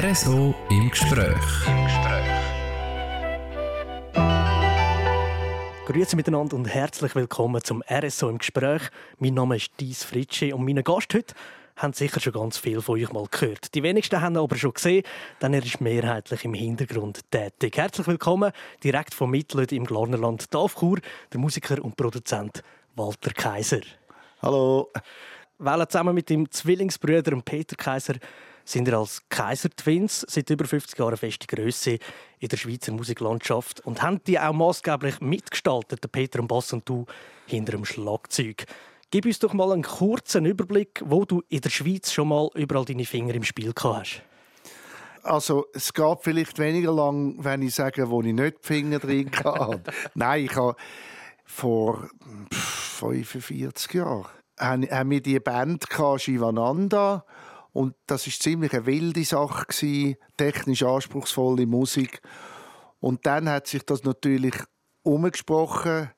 RSO 0.00 0.54
im 0.70 0.90
Gespräch. 0.90 1.34
Grüezi 5.86 6.14
miteinander 6.14 6.54
und 6.54 6.66
herzlich 6.66 7.16
willkommen 7.16 7.64
zum 7.64 7.82
RSO 7.90 8.28
im 8.28 8.38
Gespräch. 8.38 8.82
Mein 9.18 9.34
Name 9.34 9.56
ist 9.56 9.72
Dies 9.80 10.04
Fritschi 10.04 10.52
und 10.52 10.64
mein 10.64 10.84
Gast 10.84 11.12
heute 11.14 11.34
haben 11.74 11.94
sicher 11.94 12.20
schon 12.20 12.32
ganz 12.32 12.58
viel 12.58 12.80
von 12.80 13.00
euch 13.00 13.10
mal 13.10 13.26
gehört. 13.28 13.74
Die 13.74 13.82
wenigsten 13.82 14.20
haben 14.20 14.34
ihn 14.34 14.38
aber 14.38 14.54
schon 14.54 14.74
gesehen, 14.74 15.02
denn 15.42 15.52
er 15.52 15.64
ist 15.64 15.80
mehrheitlich 15.80 16.44
im 16.44 16.54
Hintergrund 16.54 17.22
tätig. 17.32 17.76
Herzlich 17.76 18.06
willkommen, 18.06 18.52
direkt 18.84 19.14
vom 19.14 19.32
Mittelöd 19.32 19.72
im 19.72 19.84
Glarnerland 19.84 20.54
Davchur, 20.54 20.98
der 21.32 21.40
Musiker 21.40 21.82
und 21.82 21.96
Produzent 21.96 22.62
Walter 22.94 23.32
Kaiser. 23.32 23.80
Hallo. 24.42 24.92
Weil 25.58 25.88
zusammen 25.88 26.14
mit 26.14 26.30
dem 26.30 26.48
Zwillingsbrüder 26.48 27.42
Peter 27.44 27.74
Kaiser 27.74 28.14
sind 28.68 28.86
ihr 28.86 28.98
als 28.98 29.22
Kaiser 29.30 29.70
Twins 29.70 30.26
seit 30.28 30.50
über 30.50 30.66
50 30.66 30.98
Jahren 30.98 31.16
feste 31.16 31.46
Größe 31.46 31.98
in 32.38 32.48
der 32.48 32.56
Schweizer 32.56 32.92
Musiklandschaft 32.92 33.80
und 33.80 34.02
haben 34.02 34.20
die 34.26 34.38
auch 34.38 34.52
maßgeblich 34.52 35.20
mitgestaltet, 35.20 36.04
der 36.04 36.08
Peter 36.08 36.38
am 36.38 36.48
Bass 36.48 36.72
und 36.72 36.86
du 36.88 37.06
hinter 37.46 37.72
dem 37.72 37.86
Schlagzeug. 37.86 38.66
Gib 39.10 39.24
uns 39.24 39.38
doch 39.38 39.54
mal 39.54 39.72
einen 39.72 39.84
kurzen 39.84 40.44
Überblick, 40.44 41.02
wo 41.06 41.24
du 41.24 41.42
in 41.48 41.62
der 41.62 41.70
Schweiz 41.70 42.12
schon 42.12 42.28
mal 42.28 42.50
überall 42.54 42.84
deine 42.84 43.06
Finger 43.06 43.34
im 43.34 43.44
Spiel 43.44 43.72
gehabt 43.72 44.00
hast. 44.00 44.22
Also, 45.22 45.66
es 45.72 45.92
geht 45.94 46.18
vielleicht 46.20 46.58
weniger 46.58 46.92
lang, 46.92 47.36
wenn 47.38 47.62
ich 47.62 47.74
sage, 47.74 48.10
wo 48.10 48.20
ich 48.20 48.34
nicht 48.34 48.58
die 48.62 48.66
Finger 48.66 48.98
drin 48.98 49.30
hatte. 49.32 49.90
Nein, 50.14 50.44
ich 50.44 50.54
habe 50.54 50.76
vor 51.44 52.08
45 52.50 53.94
Jahren 53.94 54.26
haben 54.58 55.10
wir 55.10 55.22
die 55.22 55.40
Band 55.40 55.86
Shivananda 56.16 57.24
und 57.72 57.94
das 58.06 58.26
ist 58.26 58.42
ziemlich 58.42 58.72
eine 58.72 58.86
wilde 58.86 59.24
Sache 59.24 59.66
gewesen, 59.66 60.16
technisch 60.36 60.82
anspruchsvolle 60.82 61.66
Musik. 61.66 62.20
Und 63.00 63.26
dann 63.26 63.48
hat 63.48 63.66
sich 63.66 63.84
das 63.84 64.04
natürlich 64.04 64.54
umgesprochen, 65.02 66.10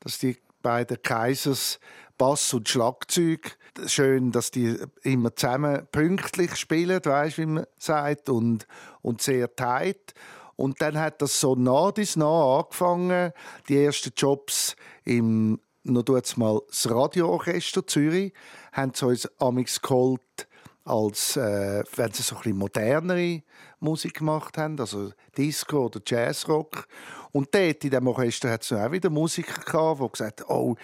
dass 0.00 0.18
die 0.18 0.36
beiden 0.62 1.00
Kaisers 1.02 1.80
Bass 2.16 2.52
und 2.52 2.68
Schlagzeug 2.68 3.56
schön, 3.86 4.32
dass 4.32 4.50
die 4.50 4.76
immer 5.02 5.34
zusammen 5.34 5.86
pünktlich 5.92 6.56
spielen, 6.56 7.00
weißt, 7.04 7.38
wie 7.38 7.46
man 7.46 7.66
sagt, 7.78 8.28
und, 8.28 8.66
und 9.02 9.22
sehr 9.22 9.54
tight. 9.54 10.14
Und 10.56 10.82
dann 10.82 10.98
hat 10.98 11.22
das 11.22 11.38
so 11.40 11.54
nah 11.54 11.92
bis 11.92 12.16
nah 12.16 12.58
angefangen. 12.58 13.32
Die 13.68 13.82
ersten 13.84 14.12
Jobs 14.16 14.74
im 15.04 15.60
noch 15.84 16.04
mal 16.36 16.60
das 16.68 16.90
Radioorchester 16.90 17.86
Zürich 17.86 18.32
haben 18.72 18.92
sie 18.94 19.06
uns 19.06 19.28
amix 19.40 19.80
geholt 19.80 20.47
als 20.88 21.36
äh, 21.36 21.84
wenn 21.96 22.12
sie 22.12 22.22
so 22.22 22.36
ein 22.36 22.42
bisschen 22.42 22.58
modernere 22.58 23.42
Musik 23.80 24.14
gemacht 24.14 24.56
haben, 24.56 24.78
also 24.80 25.12
Disco 25.36 25.86
oder 25.86 26.00
Jazzrock. 26.04 26.86
Und 27.32 27.54
dort 27.54 27.84
in 27.84 27.90
diesem 27.90 28.06
Orchester 28.06 28.50
hat 28.50 28.62
es 28.62 28.72
auch 28.72 28.90
wieder 28.90 29.10
Musiker 29.10 29.60
gehabt, 29.60 30.00
die 30.00 30.08
gesagt 30.08 30.40
haben, 30.40 30.50
oh, 30.50 30.76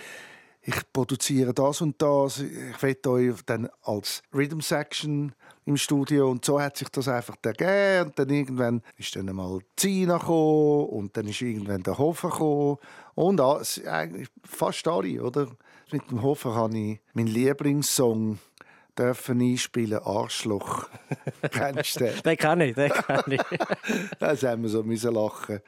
ich 0.67 0.93
produziere 0.93 1.53
das 1.53 1.81
und 1.81 2.01
das, 2.01 2.41
ich 2.41 2.83
will 2.83 2.97
euch 3.07 3.43
dann 3.45 3.69
als 3.83 4.23
Rhythm 4.33 4.61
Section 4.61 5.35
im 5.67 5.77
Studio 5.77 6.31
und 6.31 6.45
so 6.45 6.61
hat 6.61 6.77
sich 6.77 6.89
das 6.89 7.09
einfach 7.09 7.37
ergeben 7.43 8.09
und 8.09 8.19
dann 8.19 8.31
irgendwann 8.31 8.83
ist 8.97 9.15
dann 9.15 9.27
mal 9.27 9.61
Zina 9.77 10.19
gekommen 10.19 10.87
und 10.87 11.17
dann 11.17 11.27
ist 11.27 11.43
irgendwann 11.43 11.83
der 11.83 11.99
Hofer 11.99 12.31
gekommen 12.31 12.79
und 13.15 13.41
eigentlich 13.41 14.29
fast 14.45 14.87
alle, 14.89 15.23
oder? 15.23 15.49
Mit 15.93 16.11
dem 16.11 16.23
Hofer 16.23 16.55
habe 16.55 16.77
ich 16.77 17.01
meinen 17.13 17.29
Lieblingssong 17.29 18.39
dürfen 18.99 19.41
einspielen 19.41 20.01
Arschloch. 20.03 20.89
Kennst 21.51 21.97
du 21.97 22.05
den? 22.05 22.23
den 22.23 22.37
kann 22.37 22.61
ich, 22.61 22.75
den 22.75 22.91
kann 22.91 23.31
ich. 23.31 23.41
das 24.19 24.43
haben 24.43 24.63
wir 24.63 24.69
so 24.69 24.83
müssen 24.83 25.15
lachen. 25.15 25.61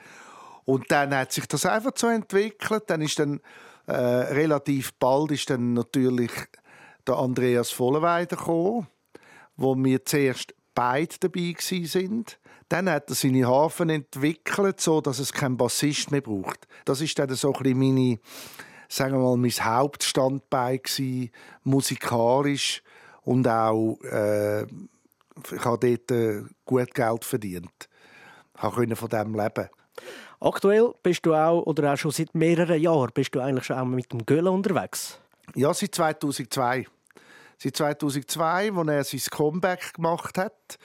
Und 0.65 0.91
dann 0.91 1.15
hat 1.15 1.33
sich 1.33 1.47
das 1.47 1.65
einfach 1.67 1.93
so 1.95 2.09
entwickelt. 2.09 2.85
Dann 2.89 3.01
ist 3.03 3.19
dann 3.19 3.41
äh, 3.87 3.93
relativ 3.93 4.95
bald 4.95 5.31
ist 5.31 5.49
dann 5.49 5.75
natürlich 5.75 6.31
der 7.07 7.17
Andreas 7.17 7.71
Vollenweider 7.71 8.37
gekommen, 8.37 8.89
wo 9.57 9.77
wir 9.77 10.05
zuerst 10.05 10.55
beide 10.75 11.15
dabei 11.21 11.55
sind. 11.59 12.39
Dann 12.69 12.91
hat 12.91 13.09
er 13.09 13.15
seine 13.15 13.47
Hafen 13.47 13.91
entwickelt, 13.91 14.81
so 14.81 15.01
dass 15.01 15.21
es 15.21 15.33
keinen 15.33 15.57
Bassist 15.57 16.11
mehr 16.11 16.21
braucht. 16.21 16.67
Das 16.85 17.01
ist 17.01 17.17
dann 17.19 17.33
so 17.35 17.53
ein 17.53 17.63
bisschen 17.63 17.79
meine, 17.79 18.19
sagen 18.89 19.15
wir 19.15 19.21
mal, 19.21 19.37
mein 19.37 19.53
Hauptstandbein 19.53 20.81
gewesen, 20.83 21.31
musikalisch 21.63 22.83
und 23.27 23.47
auch 23.49 23.99
äh, 24.05 24.63
ich 24.63 25.65
habe 25.65 25.79
dort 25.79 26.11
äh, 26.11 26.43
gut 26.65 26.95
Geld 26.95 27.25
verdient. 27.25 27.89
Ich 28.55 28.63
konnte 28.63 28.97
von 28.97 29.09
dem 29.09 29.35
leben. 29.35 29.69
Aktuell 30.41 30.95
bist 31.03 31.27
du 31.27 31.35
auch, 31.35 31.63
oder 31.63 31.93
auch 31.93 31.97
schon 31.97 32.11
seit 32.11 32.35
mehreren 32.35 32.81
Jahren, 32.81 33.11
bist 33.13 33.35
du 33.35 33.41
eigentlich 33.41 33.65
schon 33.65 33.79
auch 33.79 33.85
mit 33.85 34.13
dem 34.13 34.25
Göller 34.25 34.53
unterwegs? 34.53 35.19
Ja, 35.55 35.75
seit 35.75 35.95
2002. 35.95 36.87
Seit 37.59 37.77
2002, 37.77 38.73
als 38.73 38.89
er 38.89 39.05
sein 39.05 39.31
Comeback 39.31 39.95
gemacht 39.95 40.39
hat. 40.39 40.79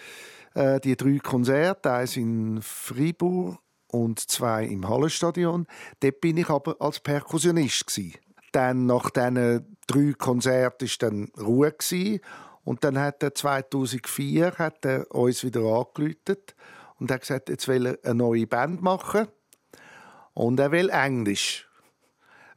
Äh, 0.53 0.79
die 0.79 0.95
drei 0.95 1.17
Konzerte, 1.19 1.91
eins 1.91 2.17
in 2.17 2.61
Fribourg 2.61 3.57
und 3.87 4.19
zwei 4.19 4.65
im 4.65 4.87
Hallenstadion. 4.87 5.67
Dort 5.99 6.21
bin 6.21 6.37
ich 6.37 6.49
aber 6.49 6.75
als 6.79 6.99
Perkussionist. 6.99 7.87
Gewesen. 7.87 8.17
Dann 8.51 8.85
nach 8.85 9.09
diesen 9.09 9.77
drei 9.87 10.13
Konzerten 10.17 10.87
war 10.87 11.09
dann 11.09 11.31
Ruhe. 11.39 11.71
Gewesen. 11.71 12.19
Und 12.63 12.83
dann 12.83 12.99
hat 12.99 13.23
er 13.23 13.33
2004 13.33 14.53
hat 14.57 14.85
er 14.85 15.09
uns 15.11 15.43
wieder 15.43 15.61
angerufen 15.61 16.37
und 16.99 17.11
hat 17.11 17.21
gesagt, 17.21 17.49
jetzt 17.49 17.67
will 17.67 17.87
er 17.87 17.97
eine 18.03 18.15
neue 18.15 18.45
Band 18.45 18.81
machen. 18.81 19.27
Und 20.33 20.59
er 20.59 20.71
will 20.71 20.89
Englisch. 20.89 21.67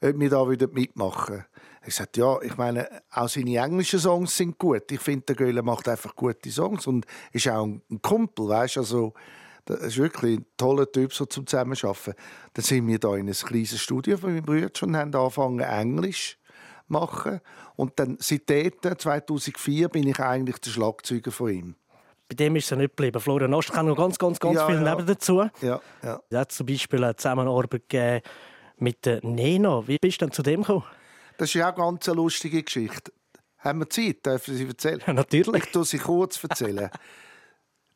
Ob 0.03 0.19
wir 0.19 0.31
da 0.31 0.49
wieder 0.49 0.69
mitmachen. 0.69 1.44
Ich 1.87 1.94
sagte, 1.94 2.21
ja, 2.21 2.41
ich 2.43 2.56
meine, 2.56 2.88
auch 3.10 3.28
seine 3.28 3.56
englischen 3.56 3.99
Songs 3.99 4.37
sind 4.37 4.59
gut. 4.59 4.91
Ich 4.91 5.00
finde, 5.00 5.27
der 5.27 5.37
Göhle 5.37 5.62
macht 5.62 5.88
einfach 5.88 6.15
gute 6.15 6.50
Songs 6.50 6.87
und 6.87 7.06
ist 7.33 7.49
auch 7.49 7.65
ein 7.65 7.83
Kumpel, 8.00 8.49
weißt 8.49 8.78
also 8.78 9.12
das 9.65 9.81
ist 9.81 9.99
wirklich 9.99 10.39
ein 10.39 10.47
toller 10.57 10.91
Typ 10.91 11.13
so 11.13 11.27
zum 11.27 11.47
Zusammenarbeiten. 11.47 12.15
Dann 12.53 12.65
sind 12.65 12.87
wir 12.87 12.99
da 12.99 13.15
in 13.15 13.27
einem 13.27 13.35
kleines 13.35 13.81
Studio 13.81 14.17
von 14.19 14.35
meinem 14.35 14.45
Bruder 14.45 14.71
und 14.83 14.97
haben 14.97 15.15
angefangen, 15.15 15.61
Englisch 15.61 16.39
zu 16.39 16.93
machen. 16.93 17.41
Und 17.77 17.99
dann, 17.99 18.17
seit 18.21 18.47
2004, 18.49 19.89
bin 19.89 20.09
ich 20.09 20.19
eigentlich 20.21 20.59
der 20.59 20.71
Schlagzeuger 20.71 21.33
von 21.33 21.51
ihm. 21.51 21.75
Bei 22.29 22.35
dem 22.35 22.57
ist 22.57 22.65
es 22.65 22.71
ja 22.71 22.77
nicht 22.77 22.97
geblieben. 22.97 23.21
Florian 23.21 23.53
Ost 23.55 23.73
kann 23.73 23.87
noch 23.87 23.97
ganz, 23.97 24.19
ganz, 24.19 24.41
ganz 24.41 24.57
ja, 24.57 24.67
viel 24.67 24.83
ja. 24.83 24.95
neben 24.95 25.07
dazu. 25.07 25.49
Ja, 25.61 25.81
ja. 26.03 26.21
Er 26.31 26.41
hat 26.41 26.53
zum 26.53 26.67
Beispiel 26.67 27.05
eine 27.05 27.17
Zusammenarbeit 27.17 28.23
mit 28.79 29.05
der 29.05 29.25
Nena. 29.25 29.87
Wie 29.87 29.99
bist 29.99 30.21
du 30.21 30.27
denn 30.27 30.33
zu 30.33 30.43
dem 30.43 30.63
gekommen? 30.63 30.85
Das 31.37 31.49
ist 31.49 31.55
ja 31.55 31.71
auch 31.71 31.77
eine 31.77 31.93
ganz 31.93 32.07
lustige 32.07 32.63
Geschichte. 32.63 33.13
Haben 33.59 33.81
wir 33.81 33.91
Zeit? 33.91 34.25
Dürfen 34.25 34.55
Sie 34.55 34.67
erzählen? 34.67 35.03
Ja, 35.07 35.13
natürlich. 35.15 35.65
Ich 35.65 35.73
tue 35.73 35.85
sie 35.85 35.99
kurz 35.99 36.43
erzählen. 36.43 36.91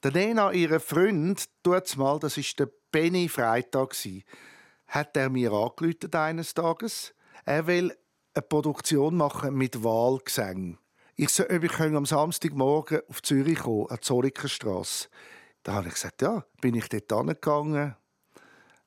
Der 0.05 0.13
Nena, 0.13 0.53
ihr 0.53 0.79
Freund, 0.79 1.49
tut's 1.65 1.97
mal, 1.97 2.21
das 2.21 2.37
ist 2.37 2.61
der 2.61 2.71
Benny 2.93 3.29
Freitag 3.29 3.97
hat 4.87 5.17
er 5.17 5.29
mir 5.29 5.51
angerufen 5.51 6.15
eines 6.15 6.55
Tages. 6.55 7.15
Er 7.45 7.67
will 7.67 7.93
eine 8.33 8.43
Produktion 8.43 9.17
machen 9.17 9.57
mit 9.57 9.83
Wahlgesang. 9.83 10.79
Ich 11.17 11.31
soll, 11.31 11.49
ob 11.51 11.65
ich 11.65 11.81
am 11.81 12.07
Samstagmorgen 12.07 13.01
auf 13.09 13.23
Zürich 13.23 13.59
kommen, 13.59 13.89
an 13.89 13.97
die 13.97 14.03
Zollikerstrasse. 14.03 15.09
Da 15.65 15.73
habe 15.73 15.89
ich 15.89 15.95
gesagt, 15.95 16.23
ja, 16.23 16.45
bin 16.61 16.77
ich 16.77 16.89
dort 16.89 17.13
angegangen, 17.13 17.97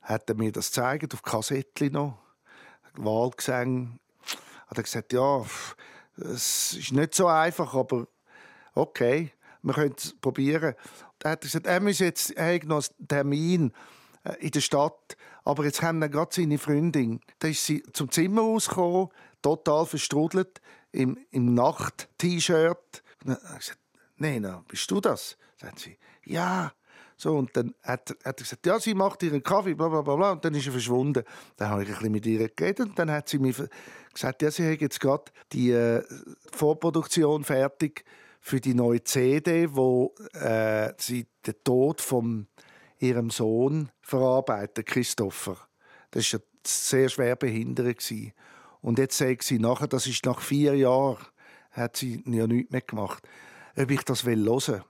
hat 0.00 0.30
er 0.30 0.34
mir 0.34 0.50
das 0.50 0.68
gezeigt, 0.68 1.12
auf 1.12 1.22
Kassettli 1.22 1.90
noch, 1.90 2.22
Wahlgesang. 2.94 4.00
Hat 4.66 4.78
er 4.78 4.82
gesagt, 4.82 5.12
ja, 5.12 5.44
es 6.16 6.72
ist 6.72 6.92
nicht 6.92 7.14
so 7.14 7.26
einfach, 7.26 7.74
aber 7.74 8.06
okay 8.74 9.34
wir 9.62 9.74
können 9.74 9.94
es 9.96 10.14
probieren. 10.20 10.74
Da 11.18 11.30
hat 11.30 11.42
er 11.42 11.46
gesagt, 11.46 11.66
er 11.66 11.80
muss 11.80 11.98
jetzt 11.98 12.30
er 12.32 12.54
hat 12.54 12.64
noch 12.64 12.84
einen 12.98 13.08
Termin 13.08 13.72
äh, 14.24 14.34
in 14.40 14.50
der 14.50 14.60
Stadt, 14.60 15.16
aber 15.44 15.64
jetzt 15.64 15.82
haben 15.82 16.00
wir 16.00 16.08
gerade 16.08 16.34
seine 16.34 16.58
Freundin. 16.58 17.20
Da 17.38 17.48
ist 17.48 17.64
sie 17.64 17.82
zum 17.92 18.10
Zimmer 18.10 18.42
rausgekommen, 18.42 19.08
total 19.40 19.86
verstrudelt, 19.86 20.60
im, 20.92 21.18
im 21.30 21.54
Nacht-T-Shirt. 21.54 23.02
Dann 23.24 23.36
habe 23.36 23.46
ich 23.52 23.58
gesagt, 23.58 23.80
Nena, 24.16 24.64
bist 24.68 24.90
du 24.90 25.00
das? 25.00 25.36
Sagt 25.60 25.80
sie, 25.80 25.98
ja. 26.24 26.72
So, 27.16 27.36
und 27.36 27.56
dann 27.56 27.74
hat, 27.82 28.10
hat 28.10 28.18
er 28.24 28.32
gesagt, 28.32 28.66
ja, 28.66 28.80
sie 28.80 28.94
macht 28.94 29.22
ihren 29.22 29.42
Kaffee, 29.42 29.74
bla 29.74 29.88
bla 29.88 30.02
bla, 30.02 30.16
bla. 30.16 30.32
und 30.32 30.44
dann 30.44 30.54
ist 30.54 30.66
er 30.66 30.72
verschwunden. 30.72 31.22
Dann 31.56 31.68
habe 31.68 31.82
ich 31.82 31.88
ein 31.88 31.94
bisschen 31.94 32.12
mit 32.12 32.26
ihr 32.26 32.48
geredet 32.48 32.88
und 32.88 32.98
dann 32.98 33.10
hat 33.10 33.28
sie 33.28 33.38
mir 33.38 33.54
gesagt, 34.12 34.42
ja, 34.42 34.50
sie 34.50 34.72
hat 34.72 34.80
jetzt 34.80 34.98
gerade 34.98 35.24
die 35.52 35.70
äh, 35.70 36.02
Vorproduktion 36.52 37.44
fertig 37.44 38.04
für 38.44 38.60
die 38.60 38.74
neue 38.74 39.02
CD, 39.04 39.68
wo 39.72 40.14
äh, 40.34 40.92
sie 40.98 41.28
den 41.46 41.54
Tod 41.62 42.00
von 42.00 42.48
ihrem 42.98 43.30
Sohn 43.30 43.90
verarbeitet, 44.00 44.86
Christopher. 44.86 45.56
Das 46.10 46.30
war 46.32 46.40
sehr 46.66 47.08
schwer 47.08 47.36
behindert. 47.36 48.02
Und 48.80 48.98
jetzt 48.98 49.16
sagt 49.16 49.44
sie 49.44 49.60
nachher, 49.60 49.86
das 49.86 50.08
ist 50.08 50.26
nach 50.26 50.40
vier 50.40 50.74
Jahren, 50.74 51.24
hat 51.70 51.96
sie 51.96 52.22
ja 52.26 52.48
nichts 52.48 52.72
mehr 52.72 52.80
gemacht, 52.80 53.26
ob 53.76 53.90
ich 53.90 54.02
das 54.02 54.24
will 54.24 54.44
hören. 54.44 54.82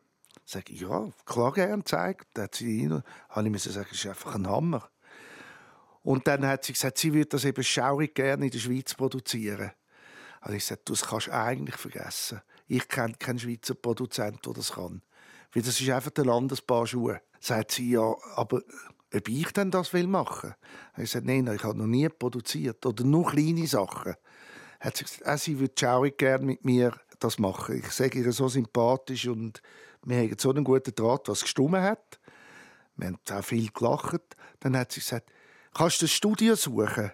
Sag 0.47 0.71
ich, 0.71 0.81
ja, 0.81 1.11
klar 1.27 1.53
gern 1.53 1.85
zeigt. 1.85 2.27
Dann 2.35 2.45
hat 2.45 2.55
sie 2.55 2.87
rein, 2.87 3.03
habe 3.29 3.49
ich 3.49 3.63
sagen, 3.63 3.87
das 3.91 3.99
ist 3.99 4.07
einfach 4.07 4.35
ein 4.35 4.49
Hammer. 4.49 4.89
Und 6.03 6.27
dann 6.27 6.47
hat 6.47 6.65
sie 6.65 6.73
gesagt, 6.73 6.99
sie 6.99 7.13
würde 7.13 7.29
das 7.29 7.45
eben 7.45 7.63
schaurig 7.63 8.15
gerne 8.15 8.47
in 8.47 8.51
der 8.51 8.59
Schweiz 8.59 8.95
produzieren. 8.95 9.73
Also 10.41 10.57
ich 10.57 10.65
gesagt, 10.65 10.89
das 10.91 11.03
kannst 11.03 11.29
du 11.29 11.33
eigentlich 11.33 11.77
vergessen. 11.77 12.41
Ich 12.75 12.89
kenne 12.89 13.13
keinen 13.19 13.39
Schweizer 13.39 13.75
Produzent, 13.75 14.47
der 14.47 14.55
das 14.55 14.73
kann. 14.73 15.03
Weil 15.53 15.63
das 15.63 15.79
ist 15.79 15.91
einfach 15.91 16.11
der 16.11 16.25
Landespaar 16.25 16.87
Schuhe. 16.87 17.21
Sagt 17.39 17.73
sie, 17.73 17.91
ja, 17.91 18.15
aber 18.35 18.63
ob 19.15 19.29
ich 19.29 19.53
denn 19.53 19.71
das 19.71 19.93
will 19.93 20.07
machen? 20.07 20.55
Ich 20.97 21.03
gesagt, 21.03 21.27
nein, 21.27 21.47
ich 21.55 21.65
habe 21.65 21.77
noch 21.77 21.87
nie 21.87 22.09
produziert. 22.09 22.87
Oder 22.87 23.05
nur 23.05 23.31
kleine 23.31 23.67
Sachen. 23.67 24.15
Hat 24.81 24.97
sie 24.97 25.05
gesagt, 25.05 25.41
sie 25.41 25.59
würde 25.59 25.75
schaurig 25.79 26.17
gerne 26.17 26.47
mit 26.47 26.65
mir 26.65 26.99
das 27.19 27.39
machen. 27.39 27.77
Ich 27.77 27.91
sage 27.91 28.21
ihr 28.21 28.33
so 28.33 28.49
sympathisch 28.49 29.27
und 29.27 29.61
wir 30.07 30.17
haben 30.17 30.35
so 30.39 30.49
einen 30.49 30.65
guten 30.65 30.95
Draht, 30.95 31.29
was 31.29 31.43
gestummen 31.43 31.83
hat. 31.83 32.21
Wir 32.97 33.09
haben 33.09 33.19
auch 33.31 33.45
viel 33.45 33.69
gelacht. 33.71 34.23
Dann 34.61 34.79
hat 34.79 34.93
sie 34.93 35.01
gesagt, 35.01 35.31
kannst 35.75 36.01
du 36.01 36.07
ein 36.07 36.09
Studio 36.09 36.55
suchen? 36.55 37.13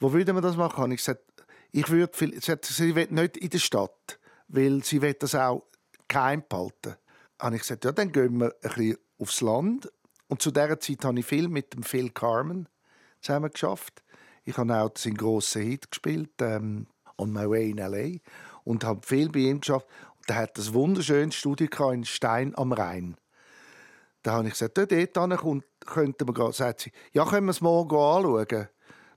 Wo 0.00 0.14
würde 0.14 0.32
man 0.32 0.42
das 0.42 0.56
machen? 0.56 0.84
Und 0.84 0.92
ich 0.92 0.98
gesagt, 1.00 1.28
ich 1.72 1.90
würde 1.90 2.16
viel, 2.16 2.40
sie, 2.40 2.52
hat, 2.52 2.64
sie 2.64 2.94
will 2.94 3.08
nicht 3.10 3.36
in 3.36 3.50
der 3.50 3.58
Stadt, 3.58 4.17
weil 4.48 4.82
sie 4.82 5.00
das 5.14 5.34
auch 5.34 5.64
geheim 6.08 6.42
behalten. 6.48 6.96
Und 7.40 7.54
ich 7.54 7.60
gesagt, 7.60 7.84
ja, 7.84 7.92
dann 7.92 8.10
gehen 8.10 8.38
wir 8.38 8.54
ein 8.62 8.70
bisschen 8.70 8.96
aufs 9.18 9.40
Land. 9.40 9.92
Und 10.26 10.42
zu 10.42 10.50
dieser 10.50 10.80
Zeit 10.80 11.04
habe 11.04 11.20
ich 11.20 11.26
viel 11.26 11.48
mit 11.48 11.74
dem 11.74 11.82
Phil 11.82 12.10
Carmen 12.10 12.68
zusammen 13.20 13.50
geschafft. 13.50 14.02
Ich 14.44 14.56
habe 14.56 14.74
auch 14.76 14.90
seinen 14.96 15.16
grossen 15.16 15.62
Hit 15.62 15.90
gespielt, 15.90 16.30
ähm, 16.40 16.86
On 17.18 17.32
My 17.32 17.48
Way 17.48 17.70
in 17.70 17.78
L.A. 17.78 18.18
und 18.64 18.84
habe 18.84 19.06
viel 19.06 19.28
bei 19.30 19.40
ihm 19.40 19.60
geschafft. 19.60 19.86
Und 20.16 20.30
er 20.30 20.36
hat 20.36 20.58
ein 20.58 20.74
wunderschönes 20.74 21.34
Studio 21.34 21.90
in 21.90 22.04
Stein 22.04 22.56
am 22.56 22.72
Rhein. 22.72 23.16
Da 24.22 24.32
habe 24.32 24.48
ich 24.48 24.54
gesagt, 24.54 24.78
dort 24.78 25.40
kommt, 25.40 25.64
könnten 25.86 26.28
wir 26.28 26.34
gehen. 26.34 26.52
Sagt 26.52 26.80
sie, 26.80 26.92
ja, 27.12 27.24
können 27.24 27.46
wir 27.46 27.52
es 27.52 27.60
morgen 27.60 27.96
anschauen? 27.96 28.68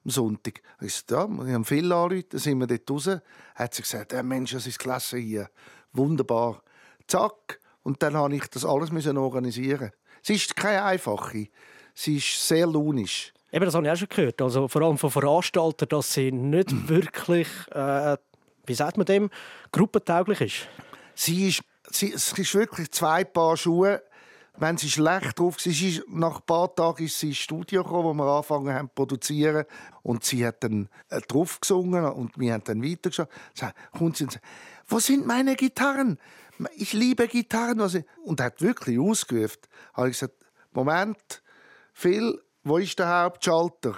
Am 0.03 0.11
Sonntag. 0.11 0.61
Ich 0.81 0.95
sagte, 0.95 1.13
ja, 1.13 1.27
wir 1.29 1.53
haben 1.53 1.65
viele 1.65 1.87
Leute, 1.87 2.23
dann 2.29 2.39
sind 2.39 2.59
wir 2.59 2.67
dort 2.67 2.89
raus. 2.89 3.09
Hat 3.55 3.73
sie 3.73 3.81
gesagt, 3.83 4.13
ja, 4.13 4.23
Mensch, 4.23 4.51
das 4.51 4.65
ist 4.65 4.79
klasse 4.79 5.17
hier. 5.17 5.49
Wunderbar. 5.93 6.61
Zack. 7.07 7.59
Und 7.83 8.01
dann 8.01 8.15
habe 8.15 8.35
ich 8.35 8.47
das 8.47 8.65
alles 8.65 8.91
organisieren. 8.91 9.91
Sie 10.21 10.35
ist 10.35 10.55
keine 10.55 10.83
einfache. 10.83 11.47
Sie 11.93 12.17
ist 12.17 12.47
sehr 12.47 12.67
launisch. 12.67 13.33
Eben, 13.51 13.65
das 13.65 13.75
habe 13.75 13.85
ich 13.85 13.91
auch 13.91 13.97
schon 13.97 14.07
gehört. 14.09 14.41
Also 14.41 14.67
vor 14.67 14.81
allem 14.81 14.97
von 14.97 15.11
Veranstaltern, 15.11 15.89
dass 15.89 16.13
sie 16.13 16.31
nicht 16.31 16.69
wirklich, 16.87 17.47
äh, 17.71 18.17
wie 18.65 18.73
sagt 18.73 18.97
man 18.97 19.05
dem, 19.05 19.29
gruppentauglich 19.71 20.41
ist. 20.41 20.67
Sie 21.15 21.49
ist, 21.49 21.63
sie, 21.89 22.13
es 22.13 22.31
ist 22.31 22.55
wirklich 22.55 22.91
zwei 22.91 23.23
Paar 23.23 23.57
Schuhe 23.57 24.01
wenn 24.57 24.77
sie 24.77 24.89
schlecht 24.89 25.39
drauf 25.39 25.57
war, 25.57 26.03
nach 26.09 26.39
ein 26.39 26.45
paar 26.45 26.75
Tagen 26.75 27.05
ist 27.05 27.19
sie 27.19 27.29
ins 27.29 27.37
Studio 27.37 27.83
gekommen, 27.83 28.03
wo 28.05 28.13
wir 28.13 28.31
angefangen 28.31 28.73
haben 28.73 28.89
zu 28.89 28.93
produzieren. 28.95 29.65
Und 30.03 30.23
sie 30.23 30.45
hat 30.45 30.63
dann 30.63 30.89
äh, 31.09 31.21
drauf 31.21 31.59
gesungen 31.59 32.05
und 32.05 32.37
wir 32.37 32.53
haben 32.53 32.63
dann 32.65 32.83
weitergeschaut. 32.83 33.29
Dann 33.59 33.71
kommt 33.97 34.17
sie 34.17 34.25
und 34.25 34.33
sagt, 34.33 34.45
wo 34.87 34.99
sind 34.99 35.25
meine 35.25 35.55
Gitarren? 35.55 36.19
Ich 36.75 36.93
liebe 36.93 37.27
Gitarren. 37.27 37.79
Und 38.23 38.41
hat 38.41 38.61
wirklich 38.61 38.99
ausgerufen. 38.99 39.61
habe 39.93 40.09
ich 40.09 40.19
gesagt, 40.19 40.35
Moment, 40.73 41.41
Phil, 41.93 42.39
wo 42.63 42.77
ist 42.77 42.99
der 42.99 43.23
Hauptschalter? 43.23 43.95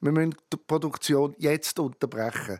Wir 0.00 0.12
müssen 0.12 0.34
die 0.52 0.56
Produktion 0.56 1.34
jetzt 1.38 1.78
unterbrechen. 1.78 2.58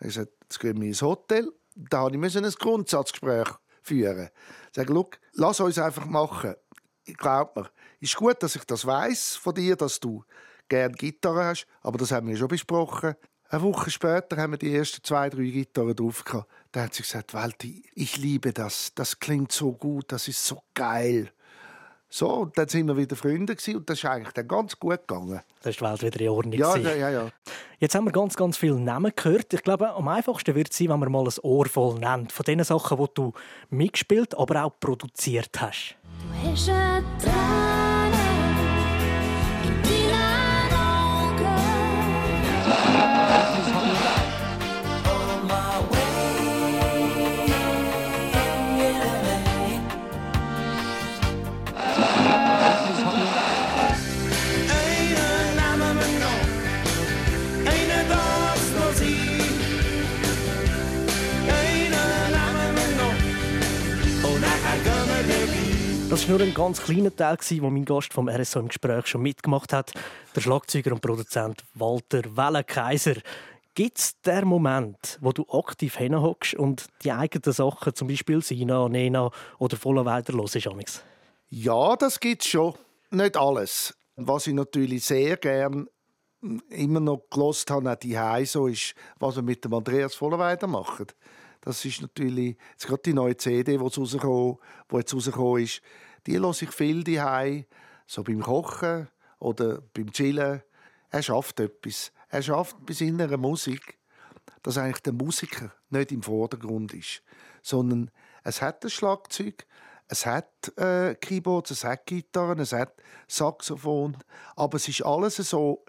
Ich 0.00 0.08
gesagt, 0.08 0.32
jetzt 0.42 0.60
gehen 0.60 0.80
wir 0.80 0.88
ins 0.88 1.02
Hotel. 1.02 1.50
Da 1.74 2.08
musste 2.10 2.40
ich 2.40 2.44
ein 2.44 2.52
Grundsatzgespräch 2.52 3.48
führen. 3.82 4.28
Ich 4.68 4.76
sage, 4.76 5.04
lass 5.32 5.60
uns 5.60 5.78
einfach 5.78 6.04
machen 6.04 6.54
glaub 7.04 7.56
mir, 7.56 7.70
ist 8.00 8.16
gut, 8.16 8.42
dass 8.42 8.56
ich 8.56 8.64
das 8.64 8.86
weiß 8.86 9.36
von 9.36 9.54
dir, 9.54 9.76
dass 9.76 10.00
du 10.00 10.24
gerne 10.68 10.94
Gitarre 10.94 11.44
hast, 11.44 11.66
aber 11.82 11.98
das 11.98 12.12
haben 12.12 12.28
wir 12.28 12.36
schon 12.36 12.48
besprochen. 12.48 13.14
Eine 13.48 13.62
Woche 13.62 13.90
später 13.90 14.36
haben 14.38 14.52
wir 14.52 14.58
die 14.58 14.74
ersten 14.74 15.04
zwei, 15.04 15.28
drei 15.28 15.44
Gitarren 15.44 15.94
drauf 15.94 16.24
gehabt. 16.24 16.48
Da 16.72 16.84
hat 16.84 16.94
sie 16.94 17.02
gesagt, 17.02 17.34
Walti, 17.34 17.84
ich 17.94 18.16
liebe 18.16 18.52
das, 18.52 18.94
das 18.94 19.18
klingt 19.18 19.52
so 19.52 19.72
gut, 19.72 20.10
das 20.10 20.28
ist 20.28 20.44
so 20.44 20.62
geil. 20.72 21.30
So, 22.08 22.28
und 22.28 22.58
dann 22.58 22.68
sind 22.68 22.86
wir 22.88 22.96
wieder 22.96 23.16
Freunde 23.16 23.56
gewesen, 23.56 23.76
und 23.76 23.88
das 23.88 23.98
ist 23.98 24.04
eigentlich 24.04 24.34
dann 24.34 24.46
ganz 24.46 24.78
gut 24.78 25.06
gegangen. 25.08 25.40
Das 25.62 25.70
ist 25.70 25.80
die 25.80 25.84
Welt 25.84 26.02
wieder 26.02 26.20
in 26.20 26.28
Ordnung. 26.28 26.58
Ja, 26.58 26.76
ja, 26.76 26.94
ja, 26.94 27.10
ja. 27.10 27.28
Jetzt 27.78 27.94
haben 27.94 28.04
wir 28.04 28.12
ganz, 28.12 28.36
ganz 28.36 28.58
viele 28.58 28.78
Namen 28.78 29.12
gehört. 29.16 29.54
Ich 29.54 29.62
glaube, 29.62 29.90
am 29.90 30.08
einfachsten 30.08 30.54
wird 30.54 30.70
es 30.70 30.76
sein, 30.76 30.90
wenn 30.90 31.00
man 31.00 31.10
mal 31.10 31.24
ein 31.24 31.32
Ohr 31.42 31.66
voll 31.66 31.98
nennt. 31.98 32.30
Von 32.30 32.44
den 32.44 32.62
Sachen, 32.64 32.98
die 32.98 33.06
du 33.14 33.32
mitgespielt, 33.70 34.34
aber 34.36 34.64
auch 34.64 34.78
produziert 34.78 35.58
hast. 35.58 35.96
Du 36.42 36.48
hast 36.50 37.81
Das 66.22 66.30
war 66.30 66.38
nur 66.38 66.46
ein 66.46 66.54
ganz 66.54 66.80
kleiner 66.80 67.14
Teil, 67.16 67.36
den 67.36 67.62
mein 67.62 67.84
Gast 67.84 68.12
vom 68.12 68.28
RSO 68.28 68.60
im 68.60 68.68
Gespräch 68.68 69.08
schon 69.08 69.22
mitgemacht 69.22 69.72
hat. 69.72 69.92
Der 70.36 70.40
Schlagzeuger 70.40 70.92
und 70.92 71.00
Produzent 71.00 71.64
Walter 71.74 72.22
Wellenkaiser. 72.36 73.16
Gibt 73.74 73.98
es 73.98 74.20
den 74.20 74.46
Moment, 74.46 75.18
wo 75.20 75.32
du 75.32 75.44
aktiv 75.50 75.96
hinhockst 75.96 76.54
und 76.54 76.86
die 77.02 77.10
eigenen 77.10 77.52
Sachen, 77.52 77.96
zum 77.96 78.06
Beispiel 78.06 78.40
Sina, 78.40 78.88
Nena 78.88 79.32
oder 79.58 79.76
Voller 79.76 80.04
weiter 80.04 80.34
hörst? 80.34 81.04
Ja, 81.48 81.96
das 81.96 82.20
gibt 82.20 82.42
es 82.42 82.48
schon. 82.48 82.74
Nicht 83.10 83.36
alles. 83.36 83.92
Was 84.14 84.46
ich 84.46 84.54
natürlich 84.54 85.04
sehr 85.04 85.36
gern 85.38 85.88
immer 86.68 87.00
noch 87.00 87.24
gelost 87.30 87.68
habe, 87.68 87.90
auch 87.90 87.96
die 87.96 88.16
so 88.44 88.68
ist, 88.68 88.94
was 89.18 89.34
wir 89.34 89.42
mit 89.42 89.64
dem 89.64 89.74
Andreas 89.74 90.14
Vollerweiter 90.14 90.68
machen. 90.68 91.08
Das 91.62 91.84
ist 91.84 92.00
natürlich 92.00 92.56
jetzt 92.72 92.86
gerade 92.86 93.02
die 93.02 93.12
neue 93.12 93.36
CD, 93.36 93.76
die 93.76 93.84
jetzt 93.84 93.98
rausgekommen 93.98 95.62
ist. 95.62 95.82
Die 96.26 96.38
höre 96.38 96.50
ich 96.50 96.70
viel 96.70 97.04
die 97.04 97.66
so 98.06 98.22
beim 98.22 98.40
Kochen 98.40 99.08
oder 99.38 99.80
beim 99.94 100.12
Chillen. 100.12 100.62
Er 101.10 101.22
schafft 101.22 101.60
etwas. 101.60 102.12
Er 102.28 102.42
schafft 102.42 102.84
bei 102.86 102.94
seiner 102.94 103.36
Musik, 103.36 103.98
dass 104.62 104.78
eigentlich 104.78 105.02
der 105.02 105.12
Musiker 105.12 105.72
nicht 105.90 106.12
im 106.12 106.22
Vordergrund 106.22 106.94
ist, 106.94 107.22
sondern 107.62 108.10
es 108.44 108.62
hat 108.62 108.84
ein 108.84 108.90
Schlagzeug, 108.90 109.66
es 110.08 110.26
hat 110.26 110.76
äh, 110.78 111.14
Keyboards, 111.14 111.70
es 111.70 111.84
hat 111.84 112.06
Gitarren, 112.06 112.58
es 112.58 112.72
hat 112.72 112.94
Saxophon, 113.28 114.16
aber 114.56 114.76
es 114.76 114.88
ist 114.88 115.04
alles 115.04 115.36
so 115.36 115.84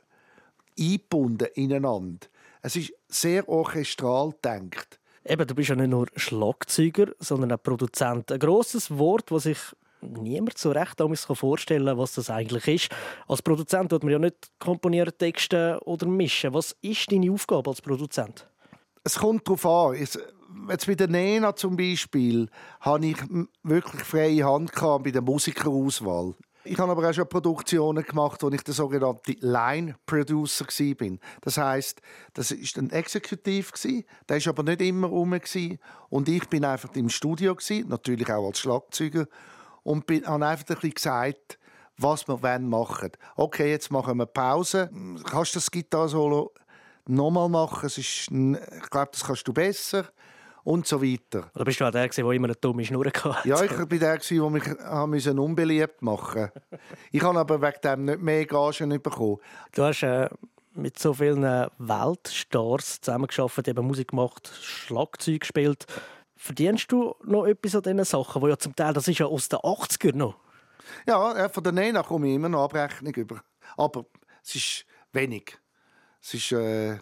eingebunden 0.80 1.48
ineinander. 1.56 2.28
Es 2.62 2.75
ist 2.75 2.94
sehr 3.08 3.48
orchestral 3.50 4.32
gedacht. 4.32 5.00
Eben, 5.25 5.48
du 5.48 5.56
bist 5.56 5.70
ja 5.70 5.75
nicht 5.75 5.90
nur 5.90 6.08
Schlagzeuger, 6.16 7.13
sondern 7.20 7.52
auch 7.54 7.63
Produzent. 7.63 8.32
Ein 8.32 8.40
grosses 8.40 8.98
Wort, 8.98 9.32
das 9.32 9.44
sich 9.44 9.60
niemand 10.03 10.57
so 10.57 10.72
recht 10.72 11.01
vorstellen 11.33 11.86
kann, 11.86 11.98
was 11.98 12.13
das 12.13 12.29
eigentlich 12.29 12.67
ist. 12.67 12.91
Als 13.27 13.41
Produzent 13.41 13.89
tut 13.89 14.03
man 14.03 14.13
ja 14.13 14.19
nicht 14.19 14.51
komponieren, 14.60 15.13
Texte 15.17 15.79
oder 15.86 16.05
mischen. 16.07 16.53
Was 16.53 16.75
ist 16.81 17.12
deine 17.12 17.31
Aufgabe 17.31 17.69
als 17.69 17.81
Produzent? 17.81 18.48
Es 19.03 19.19
kommt 19.19 19.48
darauf 19.48 19.65
an. 19.65 19.95
Jetzt 19.95 20.88
bei 20.88 20.95
der 20.95 21.07
Nena 21.07 21.55
zum 21.55 21.75
Beispiel 21.75 22.48
hatte 22.79 23.05
ich 23.07 23.17
wirklich 23.63 24.03
freie 24.03 24.45
Hand 24.45 24.72
bei 24.74 25.12
der 25.12 25.22
Musikerauswahl. 25.22 26.36
Ich 26.65 26.77
habe 26.79 26.93
aber 26.93 27.10
auch 27.10 27.13
schon 27.13 27.27
Produktionen 27.27 28.05
gemacht, 28.05 28.41
wo 28.41 28.50
ich 28.50 28.62
der 28.62 28.74
sogenannte 28.74 29.36
Line 29.41 29.95
Producer 30.05 30.65
war. 30.65 31.17
Das 31.41 31.57
heißt, 31.57 32.01
das 32.33 32.51
ist 32.51 32.77
ein 32.77 32.89
Exekutiv 32.89 33.74
der 34.29 34.38
ist 34.38 34.48
aber 34.48 34.63
nicht 34.63 34.81
immer 34.81 35.07
rum 35.07 35.38
und 36.10 36.29
ich 36.29 36.48
bin 36.48 36.63
einfach 36.63 36.95
im 36.95 37.10
Studio 37.10 37.57
natürlich 37.88 38.31
auch 38.31 38.48
als 38.48 38.60
Schlagzeuger 38.60 39.27
und 39.84 40.06
bin, 40.06 40.25
habe 40.25 40.46
einfach 40.46 40.66
ein 40.68 40.75
bisschen 40.75 40.94
gesagt, 40.94 41.60
was 41.98 42.28
wir 42.28 42.38
machen 42.60 43.02
wollen. 43.02 43.12
Okay, 43.36 43.72
jetzt 43.72 43.92
machen 43.92 44.18
wir 44.18 44.25
Pause. 44.25 44.90
Kannst 45.25 45.56
du 45.56 45.60
das 45.60 45.70
Gitarre-Solo 45.70 46.52
nochmal 47.08 47.50
machen? 47.50 47.86
Es 47.86 47.98
ist, 47.98 48.32
ich 48.32 48.90
glaube, 48.90 49.10
das 49.12 49.24
kannst 49.24 49.48
du 49.48 49.54
besser 49.54 50.06
und 50.63 50.88
so 50.88 51.02
weiter. 51.02 51.52
Oder 51.56 51.66
bist 51.66 51.80
du 51.80 51.86
auch 51.86 51.92
der, 51.92 52.08
der 52.08 52.25
immer 52.32 52.48
eine 52.48 52.56
dumme 52.56 52.86
Schnur 52.86 53.06
hatte? 53.06 53.48
Ja, 53.48 53.62
ich 53.63 53.72
war 53.78 53.86
der, 53.86 54.18
der 54.18 55.08
mich 55.08 55.28
unbeliebt 55.28 56.02
machen 56.02 56.42
musste. 56.42 56.80
Ich 57.12 57.22
habe 57.22 57.40
aber 57.40 57.62
wegen 57.62 57.82
dem 57.84 58.06
nicht 58.06 58.22
mehr 58.22 58.46
Gagen 58.46 59.02
bekommen. 59.02 59.38
Du 59.74 59.84
hast 59.84 60.04
äh, 60.04 60.30
mit 60.74 60.98
so 60.98 61.13
vielen 61.13 61.44
Weltstars 61.78 63.02
zusammengearbeitet, 63.02 63.68
eben 63.68 63.86
Musik 63.86 64.10
gemacht, 64.10 64.52
Schlagzeug 64.62 65.42
gespielt. 65.42 65.86
Verdienst 66.36 66.92
du 66.92 67.16
noch 67.24 67.46
etwas 67.46 67.75
an 67.75 67.84
diesen 67.84 68.04
Sachen, 68.04 68.42
wo 68.42 68.48
ja 68.48 68.58
zum 68.58 68.75
Teil, 68.75 68.94
das 68.94 69.08
ist 69.08 69.20
ja 69.20 69.25
aus 69.25 69.50
den 69.50 69.60
80ern 69.60 70.16
noch? 70.16 70.36
Ja, 71.08 71.50
von 71.50 71.63
der 71.63 71.74
Nena 71.74 72.04
komme 72.04 72.28
ich 72.28 72.36
immer 72.36 72.50
noch 72.50 72.63
Abrechnung 72.63 73.13
über. 73.13 73.42
Aber 73.78 74.06
es 74.44 74.56
ist 74.56 74.86
wenig. 75.12 75.58
Es 76.22 76.34
ist, 76.34 76.52
äh, 76.52 76.98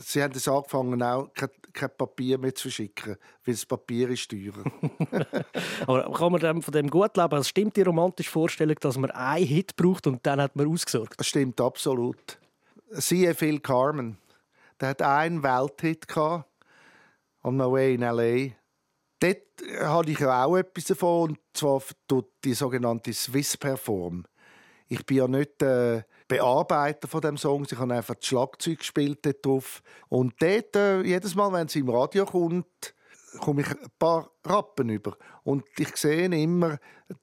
sie 0.00 0.22
haben 0.22 0.34
es 0.34 0.48
angefangen, 0.48 1.02
auch 1.02 1.32
kein, 1.34 1.50
kein, 1.72 1.90
Papier 1.96 2.38
mehr 2.38 2.54
zu 2.54 2.70
schicken, 2.70 3.16
weil 3.44 3.54
das 3.54 3.66
Papier 3.66 4.08
ist 4.10 4.30
teurer. 4.30 4.64
Aber 5.86 6.12
kann 6.12 6.32
man 6.32 6.62
von 6.62 6.72
dem 6.72 6.88
gut 6.88 7.16
leben? 7.16 7.38
Es 7.38 7.48
stimmt 7.48 7.76
die 7.76 7.82
romantische 7.82 8.30
Vorstellung, 8.30 8.76
dass 8.80 8.96
man 8.96 9.10
einen 9.10 9.46
Hit 9.46 9.76
braucht 9.76 10.06
und 10.06 10.24
dann 10.26 10.40
hat 10.40 10.56
man 10.56 10.68
ausgesorgt? 10.68 11.14
Das 11.18 11.26
stimmt 11.26 11.60
absolut. 11.60 12.38
Siehe 12.90 13.34
Phil 13.34 13.60
Carmen. 13.60 14.18
Der 14.80 14.90
hat 14.90 15.02
einen 15.02 15.42
Welthit 15.42 16.06
gehabt, 16.06 16.47
On 17.42 17.56
My 17.56 17.64
Way 17.64 17.94
in 17.94 18.02
L.A. 18.02 18.54
Dort 19.20 19.80
habe 19.80 20.10
ich 20.10 20.24
auch 20.24 20.56
etwas 20.56 20.84
davon, 20.84 21.30
und 21.30 21.38
zwar 21.52 21.82
die 22.44 22.54
sogenannte 22.54 23.12
Swiss 23.12 23.56
Perform. 23.56 24.24
Ich 24.88 25.04
bin 25.04 25.18
ja 25.18 25.28
nicht 25.28 25.60
äh, 25.62 26.02
Bearbeiter 26.28 27.08
von 27.08 27.20
dem 27.20 27.36
Song, 27.36 27.66
ich 27.70 27.78
habe 27.78 27.94
einfach 27.94 28.14
das 28.14 28.26
Schlagzeug 28.26 28.78
gespielt 28.78 29.18
dort 29.22 29.44
drauf. 29.44 29.82
Und 30.08 30.34
dort, 30.40 30.76
äh, 30.76 31.02
jedes 31.02 31.34
Mal, 31.34 31.52
wenn 31.52 31.68
sie 31.68 31.80
im 31.80 31.90
Radio 31.90 32.24
kommt, 32.24 32.94
komme 33.40 33.62
ich 33.62 33.70
ein 33.70 33.90
paar 33.98 34.30
Rappen 34.44 34.88
über. 34.88 35.16
Und 35.42 35.64
ich 35.78 35.96
sehe 35.96 36.26
immer 36.26 36.78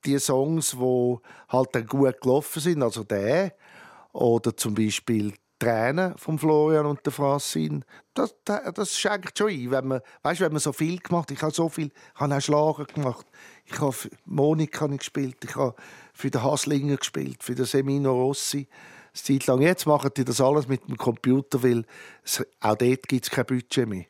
die 0.05 0.19
Songs, 0.19 0.71
die 0.71 1.15
halt 1.49 1.87
gut 1.87 2.21
gelaufen 2.21 2.59
sind, 2.61 2.83
also 2.83 3.03
der 3.03 3.55
oder 4.11 4.55
zum 4.55 4.75
Beispiel 4.75 5.33
Tränen 5.59 6.17
von 6.17 6.37
Florian 6.37 6.85
und 6.85 7.05
der 7.05 7.13
Francine, 7.13 7.81
das, 8.13 8.35
das, 8.43 8.73
das 8.73 8.97
schenkt 8.97 9.37
schon 9.37 9.49
ein. 9.49 9.71
Wenn 9.71 9.87
man, 9.87 10.01
weißt, 10.23 10.41
wenn 10.41 10.51
man 10.51 10.59
so 10.59 10.73
viel 10.73 10.99
gemacht 10.99 11.29
hat, 11.29 11.37
ich 11.37 11.41
habe 11.41 11.53
so 11.53 11.69
viel, 11.69 11.91
habe 12.15 12.35
auch 12.35 12.41
Schlager 12.41 12.85
gemacht, 12.85 13.25
ich 13.65 13.79
habe 13.79 13.95
Monika 14.25 14.87
gespielt, 14.87 15.37
ich 15.43 15.55
habe 15.55 15.75
für 16.13 16.29
den 16.29 16.43
Haslinger 16.43 16.97
gespielt, 16.97 17.43
für 17.43 17.55
den 17.55 17.65
Semino 17.65 18.11
Rossi, 18.11 18.67
eine 18.67 19.39
Zeit 19.39 19.47
lang. 19.47 19.61
Jetzt 19.61 19.85
machen 19.85 20.11
die 20.15 20.25
das 20.25 20.41
alles 20.41 20.67
mit 20.67 20.87
dem 20.87 20.97
Computer, 20.97 21.63
weil 21.63 21.85
es, 22.23 22.45
auch 22.59 22.75
dort 22.75 23.07
gibt 23.07 23.25
es 23.25 23.31
kein 23.31 23.45
Budget 23.45 23.87
mehr. 23.87 24.05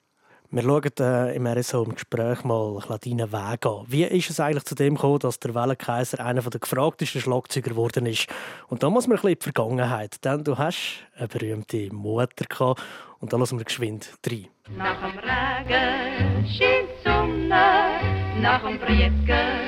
Wir 0.55 0.63
schauen 0.63 0.89
äh, 1.01 1.35
im 1.35 1.47
RSO 1.47 1.83
im 1.83 1.95
Gespräch 1.95 2.45
mal 2.45 2.81
deinen 3.03 3.29
Weg 3.33 3.65
an. 3.65 3.83
Wie 3.87 4.05
ist 4.05 4.29
es 4.29 4.39
eigentlich 4.39 4.63
zu 4.63 4.73
dem 4.73 4.95
gekommen, 4.95 5.19
dass 5.19 5.37
der 5.37 5.53
Wellenkaiser 5.53 6.25
einer 6.25 6.41
der 6.43 6.61
gefragtesten 6.61 7.19
Schlagzeuger 7.19 7.71
geworden 7.71 8.05
ist? 8.05 8.27
Und 8.69 8.81
da 8.81 8.89
muss 8.89 9.05
man 9.05 9.17
ein 9.17 9.21
bisschen 9.21 9.31
in 9.31 9.39
die 9.39 9.43
Vergangenheit, 9.43 10.23
denn 10.23 10.45
du 10.45 10.57
hast 10.57 11.03
eine 11.17 11.27
berühmte 11.27 11.93
Mutter 11.93 12.45
gehabt 12.45 12.81
und 13.19 13.33
da 13.33 13.37
lassen 13.37 13.57
wir 13.57 13.65
geschwind 13.65 14.13
rein. 14.25 14.47
Nach 14.77 14.97
dem 15.01 15.19
Regen 15.19 16.47
scheint 16.47 16.87
die 16.89 17.03
Sonne, 17.03 18.39
nach 18.39 18.63
dem 18.63 18.79
Brieken 18.79 19.64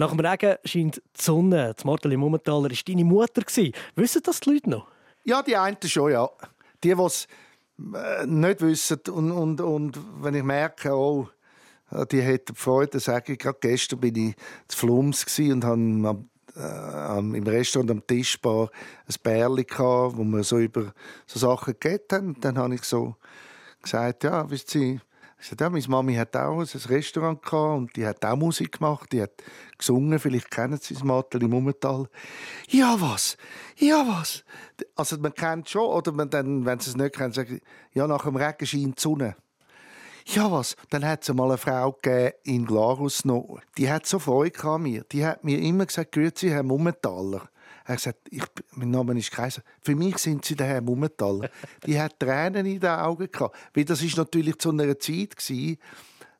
Nach 0.00 0.16
dem 0.16 0.20
Regen 0.20 0.56
scheint 0.64 0.96
die 0.96 1.22
Sonne. 1.22 1.74
Die 1.78 1.86
Marteli 1.86 2.16
Mummentaler 2.16 2.70
war 2.70 2.78
deine 2.86 3.04
Mutter. 3.04 3.42
Wissen 3.96 4.22
das 4.24 4.40
die 4.40 4.50
Leute 4.50 4.70
noch? 4.70 4.86
Ja, 5.24 5.42
die 5.42 5.54
einen 5.54 5.76
schon, 5.84 6.12
ja. 6.12 6.26
Die, 6.82 6.94
die 6.94 7.02
es 7.02 7.28
äh, 7.78 8.24
nicht 8.24 8.62
wissen 8.62 9.00
und, 9.10 9.30
und, 9.30 9.60
und 9.60 10.00
wenn 10.22 10.32
ich 10.32 10.42
merke, 10.42 10.90
oh, 10.94 11.28
die 12.10 12.22
hätten 12.22 12.54
Freude, 12.54 12.98
sage 12.98 13.34
ich, 13.34 13.38
gerade 13.40 13.58
gestern 13.60 14.00
bin 14.00 14.16
ich 14.16 14.36
zu 14.68 14.78
Flums 14.78 15.38
und 15.38 15.64
habe 15.64 16.24
äh, 16.56 17.18
im 17.18 17.46
Restaurant 17.46 17.90
am 17.90 18.06
Tischbar 18.06 18.70
ein 19.06 19.14
Bärli 19.22 19.64
gehabt, 19.64 20.16
wo 20.16 20.24
wir 20.24 20.42
so 20.44 20.60
über 20.60 20.94
so 21.26 21.38
Sachen 21.38 21.74
geredet 21.78 22.10
haben. 22.14 22.28
Und 22.28 22.42
dann 22.42 22.56
habe 22.56 22.74
ich 22.74 22.84
so 22.84 23.16
gesagt, 23.82 24.24
ja, 24.24 24.50
wisst 24.50 24.74
ihr, 24.76 25.02
ich 25.40 25.48
sagte, 25.48 25.64
ja, 25.64 25.70
meine 25.70 25.88
Mami 25.88 26.14
hat 26.14 26.36
auch 26.36 26.60
ein 26.60 26.80
Restaurant 26.88 27.42
gehabt 27.42 27.78
und 27.78 27.96
die 27.96 28.06
hat 28.06 28.24
auch 28.24 28.36
Musik 28.36 28.78
gemacht, 28.78 29.10
die 29.12 29.22
hat 29.22 29.32
gesungen, 29.78 30.18
vielleicht 30.18 30.50
kennen 30.50 30.78
Sie 30.80 30.94
das 30.94 31.02
Mattel 31.02 31.42
im 31.42 31.54
Ummental. 31.54 32.08
Ja, 32.68 33.00
was? 33.00 33.36
Ja, 33.76 34.04
was? 34.06 34.44
Also 34.96 35.18
man 35.18 35.32
kennt 35.32 35.70
schon, 35.70 35.86
oder 35.86 36.12
man 36.12 36.28
dann, 36.28 36.66
wenn 36.66 36.78
Sie 36.78 36.90
es 36.90 36.96
nicht 36.96 37.14
kennen, 37.14 37.32
sagen 37.32 37.60
ja, 37.92 38.06
nach 38.06 38.24
dem 38.24 38.36
Regen 38.36 38.66
scheint 38.66 38.98
die 38.98 39.02
Sonne. 39.02 39.36
Ja, 40.26 40.52
was? 40.52 40.76
Dann 40.90 41.04
hat 41.04 41.22
es 41.22 41.34
mal 41.34 41.48
eine 41.48 41.58
Frau 41.58 41.92
gegeben 41.92 42.34
in 42.44 42.66
Glarus 42.66 43.24
noch. 43.24 43.60
Die 43.78 43.90
hat 43.90 44.06
so 44.06 44.18
Freude 44.18 44.62
an 44.64 44.82
mir. 44.82 45.04
Die 45.10 45.24
hat 45.24 45.42
mir 45.42 45.58
immer 45.58 45.86
gesagt, 45.86 46.12
grüezi, 46.12 46.48
Herr 46.48 46.62
Mummentaler. 46.62 47.48
Er 47.84 47.94
hat 47.94 47.96
gesagt, 47.96 48.18
ich, 48.30 48.44
mein 48.72 48.90
Name 48.90 49.18
ist 49.18 49.30
Kaiser. 49.30 49.62
Für 49.80 49.94
mich 49.94 50.18
sind 50.18 50.44
sie 50.44 50.54
der 50.54 50.66
Herr 50.66 50.80
Mummentaler. 50.80 51.50
Die 51.86 52.00
hat 52.00 52.18
Tränen 52.18 52.66
in 52.66 52.80
den 52.80 52.90
Augen 52.90 53.30
gehabt. 53.30 53.56
Weil 53.74 53.84
das 53.84 54.02
ist 54.02 54.16
natürlich 54.16 54.58
zu 54.58 54.70
einer 54.70 54.98
Zeit 54.98 55.36
gewesen. 55.36 55.78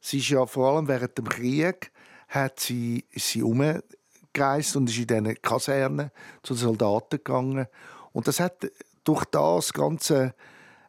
Sie 0.00 0.18
ist 0.18 0.28
ja 0.28 0.46
vor 0.46 0.72
allem 0.72 0.88
während 0.88 1.16
dem 1.18 1.28
Krieg 1.28 1.90
hat 2.28 2.60
sie, 2.60 3.04
ist 3.10 3.28
sie 3.28 3.42
umgereist 3.42 4.76
und 4.76 4.88
ist 4.88 4.98
in 4.98 5.06
diesen 5.06 5.42
Kasernen 5.42 6.10
zu 6.42 6.54
den 6.54 6.60
Soldaten 6.60 7.16
gegangen. 7.16 7.66
Und 8.12 8.28
das 8.28 8.40
hat 8.40 8.70
durch 9.04 9.24
das 9.26 9.72
Ganze 9.72 10.34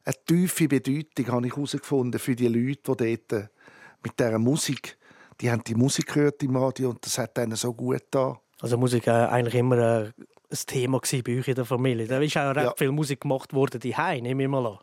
eine 0.04 0.16
tiefe 0.26 0.68
Bedeutung, 0.68 1.28
habe 1.28 1.48
ich 1.48 1.56
herausgefunden, 1.56 2.20
für 2.20 2.36
die 2.36 2.48
Leute, 2.48 2.96
die 2.96 3.18
dort 3.28 3.50
mit 4.04 4.20
dieser 4.20 4.40
Musik, 4.40 4.98
die 5.40 5.52
haben 5.52 5.64
die 5.64 5.76
Musik 5.76 6.08
gehört 6.14 6.42
im 6.44 6.56
Radio 6.56 6.92
und 6.92 7.06
das 7.06 7.18
hat 7.18 7.38
ihnen 7.38 7.56
so 7.56 7.74
gut 7.74 8.04
da. 8.12 8.40
Also 8.62 8.78
Musik 8.78 9.08
äh, 9.08 9.12
eigentlich 9.12 9.56
immer 9.56 9.78
äh, 9.78 10.12
ein 10.52 10.60
Thema 10.66 11.00
bei 11.00 11.40
euch 11.40 11.48
in 11.48 11.56
der 11.56 11.66
Familie. 11.66 12.08
Da 12.08 12.20
ist 12.20 12.38
auch 12.38 12.56
recht 12.56 12.66
ja. 12.66 12.74
viel 12.76 12.92
Musik 12.92 13.22
gemacht 13.22 13.54
worden, 13.54 13.80
die 13.80 13.96
nehme 14.22 14.44
ich 14.44 14.50
mal 14.50 14.66
an. 14.66 14.80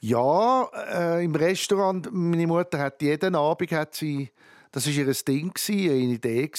Ja, 0.00 0.68
äh, 0.92 1.24
im 1.24 1.34
Restaurant. 1.34 2.08
Meine 2.12 2.46
Mutter 2.46 2.78
hat 2.78 3.02
jeden 3.02 3.34
Abend 3.34 3.72
hat 3.72 3.94
sie, 3.94 4.30
das 4.70 4.86
war 4.86 4.92
ihr 4.92 5.12
Ding 5.24 5.52
eine 5.90 6.14
Idee 6.14 6.50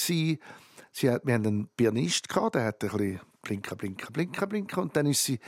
Sie 0.92 1.10
hat, 1.10 1.24
wir 1.24 1.34
hatten 1.34 1.46
einen 1.46 1.68
Pianist 1.68 2.28
gehabt, 2.28 2.56
der 2.56 2.64
hat 2.64 2.82
ein 2.82 2.90
bisschen 2.90 3.20
blinken, 3.42 3.78
blinken, 3.78 4.12
blinken, 4.12 4.48
blinken 4.48 4.82
und 4.82 4.96
dann 4.96 5.06
ist 5.06 5.24
sie 5.24 5.38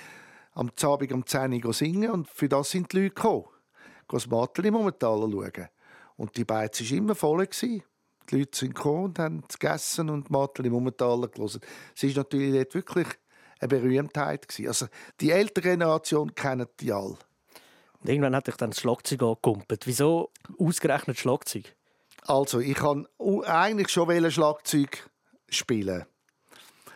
am 0.55 0.71
Abend 0.83 1.13
um 1.13 1.27
10 1.27 1.65
Uhr 1.65 1.73
singen 1.73 2.11
und 2.11 2.29
für 2.29 2.49
das 2.49 2.71
sind 2.71 2.93
die 2.93 2.99
Leute 2.99 3.15
gekommen. 3.15 3.45
Das 4.09 4.27
Mattel 4.27 4.67
im 4.67 4.75
Momentaler 4.75 5.31
schauen. 5.31 5.69
Und 6.17 6.37
die 6.37 6.45
Beiz 6.45 6.81
war 6.81 6.97
immer 6.97 7.15
voll. 7.15 7.47
Gewesen. 7.47 7.83
Die 8.31 8.39
Leute 8.39 8.59
sind 8.59 8.75
gekommen 8.75 9.05
und 9.05 9.19
haben 9.19 9.45
gegessen 9.49 10.11
und 10.11 10.31
Mattel 10.31 10.67
im 10.67 10.73
Momentaler 10.73 11.29
gelesen. 11.29 11.61
Sie 11.95 12.15
war 12.15 12.23
natürlich 12.23 12.55
dort 12.55 12.75
wirklich 12.75 13.09
eine 13.61 13.69
Berühmtheit. 13.69 14.49
Gewesen. 14.49 14.69
Also 14.69 14.87
die 15.21 15.31
ältere 15.31 15.71
Generation 15.71 16.35
kennt 16.35 16.69
die 16.81 16.93
alle. 16.93 17.19
Und 18.01 18.09
irgendwann 18.09 18.35
hat 18.35 18.49
ich 18.49 18.57
dann 18.57 18.71
das 18.71 18.81
Schlagzeug 18.81 19.23
angekumpelt. 19.23 19.87
Wieso 19.87 20.31
ausgerechnet 20.59 21.19
Schlagzeug? 21.19 21.75
Also, 22.25 22.61
ich 22.61 22.75
kann 22.75 23.07
eigentlich 23.45 23.89
schon 23.89 24.31
Schlagzeug 24.31 25.09
spielen. 25.49 26.05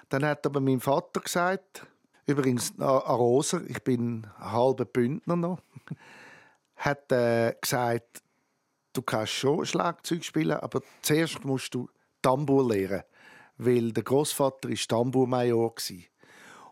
Dann 0.08 0.24
hat 0.24 0.46
aber 0.46 0.60
mein 0.60 0.80
Vater 0.80 1.20
gesagt, 1.20 1.86
übrigens 2.26 2.74
ein 2.78 2.82
Roser, 2.82 3.62
ich 3.68 3.82
bin 3.82 4.26
halber 4.38 4.84
Bündner 4.84 5.36
noch, 5.36 5.60
hat 6.76 7.10
äh, 7.10 7.54
gesagt, 7.60 8.22
du 8.96 9.02
kannst 9.02 9.32
schon 9.32 9.66
Schlagzeug 9.66 10.24
spielen, 10.24 10.58
aber 10.58 10.80
zuerst 11.02 11.44
musst 11.44 11.74
du 11.74 11.88
Tambour 12.22 12.68
lernen, 12.68 13.02
weil 13.58 13.92
der 13.92 14.02
Großvater 14.02 14.68
ist 14.68 14.88
Tambourmajor 14.88 15.74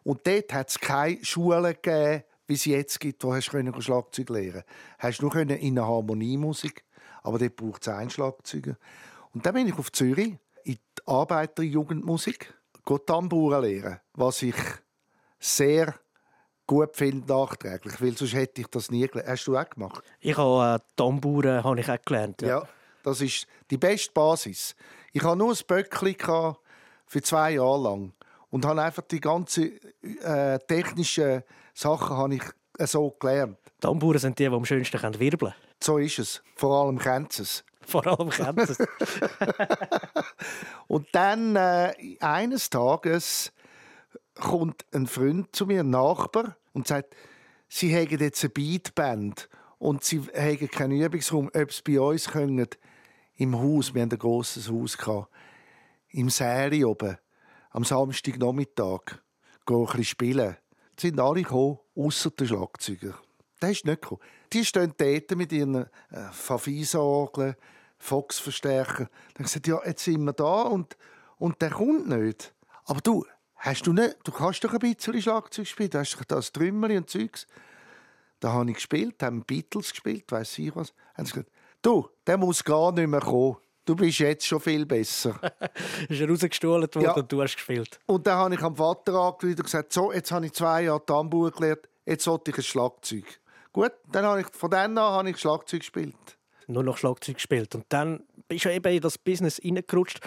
Und 0.02 0.26
dort 0.26 0.52
hat 0.52 0.68
es 0.68 0.78
keine 0.78 1.24
Schule 1.24 1.74
gegeben, 1.74 2.24
wie 2.46 2.54
es 2.54 2.64
jetzt 2.64 3.00
gibt, 3.00 3.24
wo 3.24 3.34
hast 3.34 3.52
du 3.52 3.80
Schlagzeug 3.80 4.28
lernen 4.30 4.62
Hast 4.98 5.22
nur 5.22 5.34
in 5.36 5.74
der 5.74 5.86
Harmoniemusik, 5.86 6.84
aber 7.22 7.38
dort 7.38 7.56
braucht 7.56 7.82
es 7.82 7.88
einen 7.88 8.10
Schlagzeuger. 8.10 8.76
Und 9.32 9.46
dann 9.46 9.54
bin 9.54 9.66
ich 9.66 9.78
auf 9.78 9.90
Zürich 9.92 10.36
in 10.64 10.74
die 10.74 10.80
Arbeiterjugendmusik 11.06 12.54
Tambour 13.06 13.60
lernen, 13.60 14.00
was 14.12 14.42
ich 14.42 14.56
sehr 15.38 15.94
gut 16.66 16.96
finde, 16.96 17.32
nachträglich, 17.32 18.00
weil 18.00 18.16
sonst 18.16 18.34
hätte 18.34 18.62
ich 18.62 18.66
das 18.68 18.90
nie 18.90 19.06
gelernt. 19.06 19.28
Hast 19.28 19.46
du 19.46 19.56
auch 19.56 19.68
gemacht? 19.68 20.02
Ich 20.20 20.36
habe 20.36 20.76
äh, 20.76 20.84
Tambour 20.96 21.62
habe 21.62 21.80
ich 21.80 21.90
auch 21.90 22.02
gelernt. 22.04 22.42
Ja. 22.42 22.48
ja. 22.48 22.68
das 23.02 23.20
ist 23.20 23.46
die 23.70 23.78
beste 23.78 24.12
Basis. 24.12 24.74
Ich 25.12 25.22
hatte 25.22 25.36
nur 25.36 25.52
ein 25.52 25.58
Böckli 25.66 26.16
für 27.06 27.22
zwei 27.22 27.52
Jahre 27.52 27.82
lang 27.82 28.12
und 28.50 28.64
habe 28.64 28.82
einfach 28.82 29.02
die 29.02 29.20
ganzen 29.20 29.78
äh, 30.22 30.58
technischen 30.60 31.42
Sachen 31.74 32.16
habe 32.16 32.34
ich 32.36 32.42
äh, 32.78 32.86
so 32.86 33.10
gelernt. 33.10 33.58
Tamburen 33.80 34.18
sind 34.18 34.38
die, 34.38 34.48
die 34.48 34.54
am 34.54 34.64
schönsten 34.64 35.20
wirbeln 35.20 35.52
können. 35.52 35.54
So 35.82 35.98
ist 35.98 36.18
es. 36.18 36.42
Vor 36.56 36.84
allem 36.84 36.98
Kansas. 36.98 37.64
Vor 37.86 38.06
allem 38.06 38.30
Kansas. 38.30 38.78
und 40.86 41.06
dann 41.12 41.56
äh, 41.56 41.92
eines 42.20 42.70
Tages 42.70 43.52
kommt 44.34 44.84
ein 44.92 45.06
Freund 45.06 45.54
zu 45.54 45.66
mir, 45.66 45.80
ein 45.80 45.90
Nachbar, 45.90 46.56
und 46.72 46.88
sagt, 46.88 47.14
sie 47.68 47.94
haben 47.94 48.18
jetzt 48.18 48.42
eine 48.42 48.50
Beatband 48.50 49.48
und 49.78 50.04
sie 50.04 50.20
haben 50.20 50.68
keinen 50.68 51.00
Übungsraum, 51.00 51.50
ob 51.54 51.72
sie 51.72 51.82
bei 51.82 52.00
uns 52.00 52.28
können, 52.28 52.66
im 53.36 53.58
Haus, 53.58 53.94
wir 53.94 54.02
haben 54.02 54.12
ein 54.12 54.18
grosses 54.18 54.70
Haus, 54.70 54.96
im 56.10 56.30
Serie 56.30 56.86
oben, 56.88 57.18
am 57.70 57.84
Samstagnachmittag. 57.84 59.20
gehen 59.66 59.76
ein 59.76 59.84
bisschen 59.86 60.04
spielen. 60.04 60.56
Es 60.96 61.02
sind 61.02 61.18
alle 61.18 61.42
gekommen, 61.42 61.78
ausser 61.96 62.30
der 62.30 62.46
Schlagzeuger. 62.46 63.14
Der 63.60 63.70
ist 63.70 63.84
nicht 63.84 64.02
gekommen. 64.02 64.20
Die 64.52 64.64
stehen 64.64 64.94
dort 64.96 65.36
mit 65.36 65.50
ihren 65.52 65.74
äh, 65.74 65.88
Favisa-Orgeln, 66.30 67.56
Fox-Verstärker. 67.98 69.08
Dann 69.34 69.44
gesagt, 69.44 69.66
ja, 69.66 69.80
jetzt 69.84 70.04
sind 70.04 70.22
wir 70.24 70.32
da 70.32 70.62
und, 70.62 70.96
und 71.38 71.60
der 71.60 71.70
kommt 71.70 72.08
nicht. 72.08 72.54
Aber 72.84 73.00
du, 73.00 73.24
hast 73.64 73.86
du 73.86 73.92
nicht, 73.92 74.16
du 74.24 74.32
kannst 74.32 74.62
doch 74.64 74.72
ein 74.72 74.78
bisschen 74.78 75.20
Schlagzeug 75.20 75.66
spielen. 75.66 75.90
Du 75.90 75.98
hast 75.98 76.16
doch 76.16 76.24
das 76.24 76.52
Trümmerli 76.52 76.96
und 76.96 77.08
Zeugs. 77.10 77.46
Da 78.40 78.52
habe 78.52 78.68
ich 78.70 78.76
gespielt, 78.76 79.22
haben 79.22 79.42
Beatles 79.44 79.90
gespielt, 79.90 80.30
weiß 80.30 80.58
ich 80.58 80.74
was. 80.76 80.92
Haben 81.14 81.26
sie 81.26 81.32
gesagt, 81.32 81.50
du, 81.82 82.08
der 82.26 82.36
muss 82.36 82.62
gar 82.62 82.92
nicht 82.92 83.08
mehr 83.08 83.20
kommen. 83.20 83.56
Du 83.86 83.94
bist 83.94 84.18
jetzt 84.18 84.46
schon 84.46 84.60
viel 84.60 84.86
besser. 84.86 85.38
ist 86.08 86.20
er 86.20 86.28
rausgestohlen 86.28 86.88
worden 86.94 87.02
Ja. 87.04 87.12
und 87.12 87.30
du 87.30 87.42
hast 87.42 87.54
gespielt. 87.54 87.98
Und 88.06 88.26
dann 88.26 88.38
habe 88.38 88.54
ich 88.54 88.62
am 88.62 88.76
Vater 88.76 89.12
angerufen 89.14 89.56
und 89.56 89.64
gesagt, 89.64 89.92
so, 89.92 90.12
jetzt 90.12 90.30
habe 90.32 90.46
ich 90.46 90.52
zwei 90.52 90.82
Jahre 90.84 91.04
Tambour 91.04 91.50
gelernt, 91.50 91.88
jetzt 92.06 92.24
sollte 92.24 92.50
ich 92.50 92.56
ein 92.58 92.62
Schlagzeug. 92.62 93.24
Gut, 93.72 93.92
dann 94.10 94.24
habe 94.24 94.40
ich, 94.40 94.46
von 94.48 94.70
dann 94.70 94.96
an 94.96 95.04
habe 95.04 95.30
ich 95.30 95.38
Schlagzeug 95.38 95.80
gespielt. 95.80 96.14
Nur 96.66 96.82
noch 96.82 96.96
Schlagzeug 96.96 97.34
gespielt. 97.36 97.74
Und 97.74 97.84
dann 97.90 98.24
bist 98.48 98.64
du 98.64 98.72
eben 98.72 98.94
in 98.94 99.00
das 99.00 99.18
Business 99.18 99.60
reingerutscht. 99.62 100.20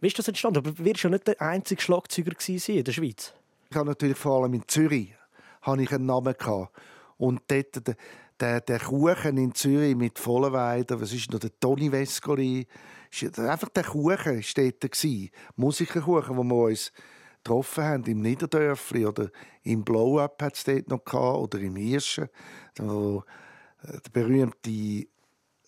Wie 0.00 0.06
ist 0.06 0.18
das 0.18 0.28
entstanden? 0.28 0.58
Aber 0.58 0.72
du 0.72 0.84
wirst 0.84 1.02
ja 1.02 1.10
nicht 1.10 1.26
der 1.26 1.40
einzige 1.40 1.80
Schlagzeuger 1.80 2.32
in 2.48 2.84
der 2.84 2.92
Schweiz. 2.92 3.34
Ich 3.70 3.76
habe 3.76 3.88
natürlich 3.88 4.16
vor 4.16 4.42
allem 4.42 4.54
in 4.54 4.66
Zürich 4.66 5.14
habe 5.62 5.82
ich 5.82 5.92
einen 5.92 6.06
Namen 6.06 6.34
gehabt. 6.36 6.74
Und 7.18 7.42
dort 7.48 7.86
der, 7.86 7.96
der, 8.40 8.60
der 8.62 8.80
Kuchen 8.80 9.36
in 9.36 9.54
Zürich 9.54 9.94
mit 9.94 10.18
Vollenweider, 10.18 11.00
was 11.00 11.12
ist 11.12 11.30
noch 11.30 11.38
der 11.38 11.58
Toni 11.60 11.92
Vescoli, 11.92 12.66
einfach 13.36 13.68
der 13.68 13.84
Kuchen 13.84 14.36
war 14.36 14.54
dort 14.54 14.80
gewesen. 14.80 15.30
Musikerkuchen, 15.56 16.36
wo 16.36 16.42
wir 16.42 16.64
uns 16.64 16.92
getroffen 17.42 17.84
haben 17.84 18.04
im 18.04 18.20
Niederdörfli 18.22 19.06
oder 19.06 19.30
im 19.62 19.84
Blow-Up 19.84 20.42
hat 20.42 20.56
es 20.56 20.64
dort 20.64 20.88
noch 20.88 21.04
gehabt, 21.04 21.38
oder 21.38 21.58
im 21.58 21.76
Hirschen, 21.76 22.28
äh, 22.78 23.18
die 24.06 24.10
berühmte 24.12 24.70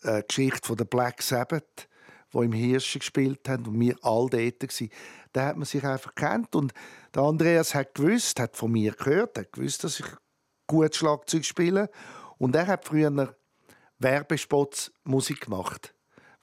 äh, 0.03 0.23
Geschichte 0.27 0.67
von 0.67 0.77
der 0.77 0.85
Black 0.85 1.23
Sabbath, 1.23 1.89
wo 2.33 2.43
im 2.43 2.53
Hirschen 2.53 2.99
gespielt 2.99 3.49
haben 3.49 3.67
und 3.67 3.79
wir 3.79 3.97
all 4.03 4.29
dort 4.29 4.61
gsi. 4.61 4.91
Da 5.33 5.47
hat 5.47 5.57
man 5.57 5.65
sich 5.65 5.85
einfach 5.85 6.15
kennt 6.15 6.55
und 6.57 6.73
der 7.15 7.23
Andreas 7.23 7.75
hat 7.75 7.95
gewusst, 7.95 8.41
hat 8.41 8.57
von 8.57 8.73
mir 8.73 8.93
gehört, 8.93 9.39
hat 9.39 9.53
gewusst, 9.53 9.85
dass 9.85 10.01
ich 10.01 10.07
gut 10.67 10.95
Schlagzeug 10.95 11.45
spiele 11.45 11.91
und 12.39 12.57
er 12.57 12.67
hat 12.67 12.85
früher 12.85 13.37
Werbespots 13.99 14.93
Musik 15.05 15.43
gemacht, 15.43 15.95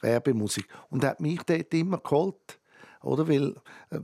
Werbemusik 0.01 0.67
und 0.89 1.03
hat 1.03 1.19
mich 1.19 1.41
dort 1.43 1.73
immer 1.73 1.97
geholt, 1.97 2.59
oder 3.01 3.27
weil 3.27 3.55
äh, 3.89 3.99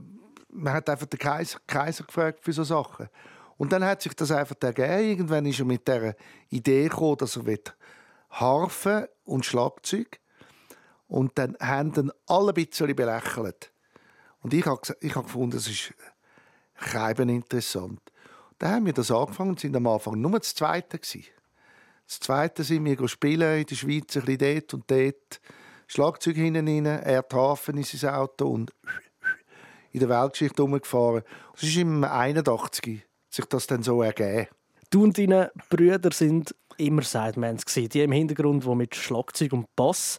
man 0.48 0.72
hat 0.72 0.88
einfach 0.88 1.06
den 1.06 1.18
Kaiser, 1.18 1.58
Kaiser 1.66 2.04
gefragt 2.04 2.42
für 2.42 2.52
so 2.52 2.64
Sachen. 2.64 3.08
Und 3.58 3.72
dann 3.72 3.84
hat 3.84 4.02
sich 4.02 4.14
das 4.14 4.30
einfach 4.30 4.56
ergeben. 4.60 5.08
Irgendwann 5.08 5.46
ist 5.46 5.58
er 5.58 5.64
mit 5.64 5.86
der 5.88 6.14
Idee 6.48 6.88
gekommen, 6.88 7.16
dass 7.18 7.36
er 7.36 7.58
Harfe 8.30 9.10
und 9.24 9.44
Schlagzeug 9.46 10.20
und 11.08 11.38
dann 11.38 11.56
haben 11.60 11.92
dann 11.92 12.12
alle 12.26 12.52
ein 12.52 12.54
bisschen 12.54 12.94
belächelt. 12.94 13.72
Und 14.40 14.54
ich 14.54 14.66
habe 14.66 14.80
ich 15.00 15.14
hab 15.14 15.24
gefunden, 15.24 15.52
das 15.52 15.68
ist 15.68 15.94
schreiben 16.74 17.28
interessant. 17.28 18.00
Dann 18.58 18.70
haben 18.70 18.86
wir 18.86 18.92
das 18.92 19.10
angefangen 19.10 19.50
und 19.50 19.60
sind 19.60 19.76
am 19.76 19.86
Anfang 19.86 20.20
nur 20.20 20.38
das 20.38 20.54
Zweite 20.54 20.98
gewesen. 20.98 21.24
Das 22.06 22.20
Zweite 22.20 22.62
sind 22.62 22.84
wir 22.84 23.08
spielen 23.08 23.60
in 23.60 23.66
der 23.66 23.74
Schweiz, 23.74 24.16
ein 24.16 24.24
bisschen 24.24 24.38
dort 24.38 24.74
und 24.74 24.90
dort. 24.90 25.40
Schlagzeug 25.88 26.36
hinten 26.36 26.68
rein, 26.68 26.86
er 26.86 27.24
Hafen 27.32 27.76
in 27.76 27.84
sein 27.84 28.14
Auto 28.14 28.48
und 28.48 28.72
in 29.92 30.00
der 30.00 30.08
Weltgeschichte 30.08 30.62
rumgefahren. 30.62 31.22
Das 31.54 31.62
ist 31.62 31.76
im 31.76 32.04
81 32.04 33.02
sich 33.28 33.44
das 33.46 33.66
dann 33.66 33.82
so 33.82 34.02
ergeben. 34.02 34.48
Du 34.90 35.02
und 35.02 35.18
deine 35.18 35.52
Brüder 35.68 36.10
sind 36.12 36.54
immer 36.76 37.02
Sidemans 37.02 37.66
gewesen. 37.66 37.88
Die 37.88 38.02
im 38.02 38.12
Hintergrund, 38.12 38.64
die 38.64 38.74
mit 38.74 38.94
Schlagzeug 38.94 39.52
und 39.52 39.74
Bass 39.76 40.18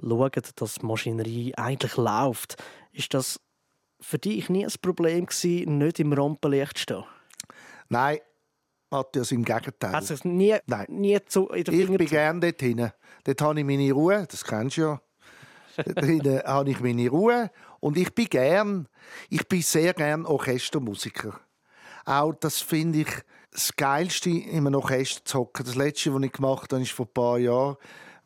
schauen, 0.00 0.42
dass 0.56 0.74
die 0.74 0.86
Maschinerie 0.86 1.54
eigentlich 1.56 1.96
läuft. 1.96 2.62
Ist 2.92 3.14
das 3.14 3.40
für 4.00 4.18
dich 4.18 4.48
nie 4.48 4.64
ein 4.64 4.72
Problem 4.80 5.26
gewesen, 5.26 5.78
nicht 5.78 6.00
im 6.00 6.12
Rampenlicht 6.12 6.78
zu 6.78 6.82
stehen? 6.82 7.04
Nein, 7.88 8.18
Matthias, 8.90 9.30
im 9.32 9.44
Gegenteil. 9.44 10.02
Sich 10.02 10.24
nie, 10.24 10.56
Nein. 10.66 10.86
nie 10.88 11.18
zu, 11.26 11.48
in 11.48 11.64
der 11.64 11.74
Ich 11.74 11.84
Finger 11.84 11.98
bin 11.98 12.06
gerne 12.08 12.40
dort 12.40 12.60
hinten. 12.60 12.92
Dort 13.24 13.42
habe 13.42 13.60
ich 13.60 13.66
meine 13.66 13.92
Ruhe, 13.92 14.26
das 14.28 14.44
kennst 14.44 14.76
du 14.76 14.80
ja. 14.82 15.00
dort 15.76 16.00
hinten 16.04 16.42
habe 16.42 16.70
ich 16.70 16.80
meine 16.80 17.08
Ruhe 17.08 17.50
und 17.78 17.96
ich 17.96 18.12
bin 18.14 18.26
gern, 18.26 18.88
ich 19.28 19.46
bin 19.46 19.62
sehr 19.62 19.94
gern 19.94 20.26
Orchestermusiker. 20.26 21.38
Auch 22.04 22.32
das 22.32 22.60
finde 22.60 23.00
ich 23.00 23.08
das 23.52 23.74
Geilste, 23.76 24.30
in 24.30 24.66
einem 24.66 24.74
Orchester 24.74 25.24
zu 25.24 25.38
hocken. 25.40 25.64
Das 25.64 25.74
Letzte, 25.74 26.14
was 26.14 26.22
ich 26.22 26.32
gemacht 26.32 26.72
habe, 26.72 26.82
ist 26.82 26.92
vor 26.92 27.06
ein 27.06 27.12
paar 27.12 27.38
Jahren 27.38 27.76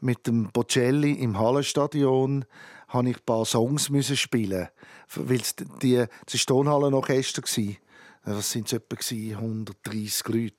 mit 0.04 0.26
dem 0.26 0.50
Bocelli 0.52 1.12
im 1.12 1.38
Hallenstadion 1.38 2.44
habe 2.88 3.08
ich 3.08 3.16
ein 3.16 3.24
paar 3.24 3.46
Songs 3.46 3.88
müssen 3.88 4.16
spielen, 4.16 4.68
weil 5.14 5.40
es 5.40 5.56
die 5.82 6.04
das 6.26 6.34
war 6.34 6.46
Tonhallenorchester 6.46 7.42
gsi. 7.42 7.78
Was 8.24 8.52
sind 8.52 8.72
etwa 8.72 8.96
gsi? 8.96 9.34
130 9.34 10.28
Leute 10.28 10.54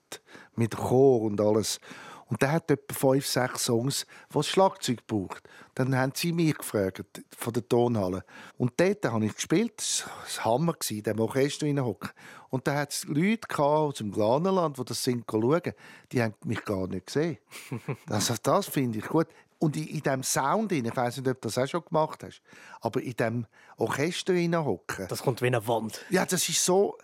mit 0.55 0.75
Chor 0.75 1.21
und 1.21 1.39
alles. 1.39 1.79
Und 2.27 2.41
der 2.41 2.53
hat 2.53 2.71
etwa 2.71 2.93
fünf, 2.93 3.27
sechs 3.27 3.65
Songs, 3.65 4.05
die 4.29 4.33
das 4.33 4.47
Schlagzeug 4.47 5.05
braucht. 5.05 5.43
Dann 5.75 5.95
haben 5.95 6.13
sie 6.15 6.31
mich 6.31 6.57
gefragt, 6.57 7.03
von 7.37 7.53
der 7.53 7.67
Tonhalle. 7.67 8.23
Und 8.57 8.73
dort 8.77 9.05
habe 9.05 9.25
ich 9.25 9.35
gespielt. 9.35 9.73
Das 9.77 10.05
war 10.05 10.13
das 10.23 10.45
Hammer, 10.45 10.75
in 10.89 11.03
diesem 11.03 11.19
Orchester 11.19 11.85
hocken. 11.85 12.09
Und 12.49 12.67
da 12.67 12.75
hat 12.75 12.93
es 12.93 13.03
Leute 13.05 13.59
aus 13.59 13.95
dem 13.95 14.11
Glanerland, 14.11 14.77
die 14.77 14.85
das 14.85 15.03
sind 15.03 15.25
schauen. 15.29 15.73
Die 16.11 16.23
haben 16.23 16.33
mich 16.45 16.63
gar 16.63 16.87
nicht 16.87 17.07
gesehen. 17.07 17.37
Also 18.09 18.35
das 18.41 18.67
finde 18.67 18.99
ich 18.99 19.05
gut. 19.05 19.27
Und 19.59 19.77
in, 19.77 19.87
in 19.87 20.01
diesem 20.01 20.23
Sound, 20.23 20.71
rein, 20.71 20.85
ich 20.85 20.95
weiß 20.95 21.17
nicht, 21.17 21.27
ob 21.27 21.41
du 21.41 21.47
das 21.47 21.57
auch 21.57 21.67
schon 21.67 21.83
gemacht 21.85 22.23
hast, 22.23 22.41
aber 22.81 23.01
in 23.01 23.13
diesem 23.13 23.45
Orchester 23.77 24.33
hocken. 24.65 25.07
Das 25.07 25.21
kommt 25.21 25.41
wie 25.41 25.47
eine 25.47 25.65
Wand. 25.67 26.03
Ja, 26.09 26.25
das 26.25 26.47
ist 26.49 26.63
so 26.63 26.97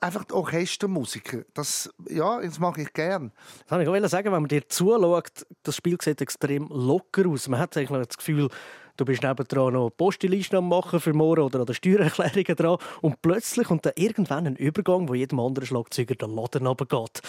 einfach 0.00 0.24
die 0.24 0.34
Orchestermusiker. 0.34 1.44
Das, 1.54 1.92
ja, 2.08 2.40
das 2.40 2.58
mache 2.58 2.82
ich 2.82 2.92
gern. 2.92 3.32
Das 3.68 3.78
wollte 3.78 3.98
ich 3.98 4.04
auch 4.04 4.08
sagen, 4.08 4.32
wenn 4.32 4.42
man 4.42 4.48
dir 4.48 4.68
zuschaut, 4.68 5.46
das 5.62 5.76
Spiel 5.76 5.96
sieht 6.00 6.20
extrem 6.20 6.68
locker 6.68 7.28
aus. 7.28 7.48
Man 7.48 7.60
hat 7.60 7.76
eigentlich 7.76 8.06
das 8.06 8.16
Gefühl, 8.16 8.48
du 8.96 9.04
bist 9.04 9.22
nebendran 9.22 9.74
noch 9.74 9.90
Postelisten 9.90 10.56
am 10.56 10.68
machen 10.68 11.00
für 11.00 11.12
morgen 11.12 11.42
oder 11.42 11.60
an 11.60 11.66
der 11.66 11.74
Steuererklärungen 11.74 12.56
dran 12.56 12.78
und 13.00 13.20
plötzlich 13.22 13.66
kommt 13.66 13.86
dann 13.86 13.94
irgendwann 13.96 14.46
ein 14.46 14.56
Übergang, 14.56 15.08
wo 15.08 15.14
jedem 15.14 15.40
anderen 15.40 15.66
Schlagzeuger 15.66 16.14
der 16.14 16.28
Laden 16.28 16.66
runtergeht. 16.66 17.22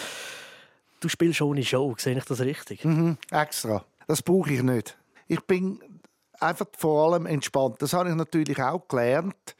Du 1.00 1.08
spielst 1.08 1.42
ohne 1.42 1.62
Show, 1.62 1.94
sehe 1.98 2.16
ich 2.16 2.24
das 2.24 2.40
richtig? 2.40 2.84
Mhm, 2.84 3.18
extra. 3.30 3.84
Das 4.06 4.22
brauche 4.22 4.52
ich 4.52 4.62
nicht. 4.62 4.96
Ich 5.28 5.40
bin 5.42 5.80
einfach 6.40 6.66
vor 6.76 7.12
allem 7.12 7.26
entspannt. 7.26 7.82
Das 7.82 7.92
habe 7.92 8.10
ich 8.10 8.14
natürlich 8.14 8.60
auch 8.62 8.86
gelernt. 8.88 9.56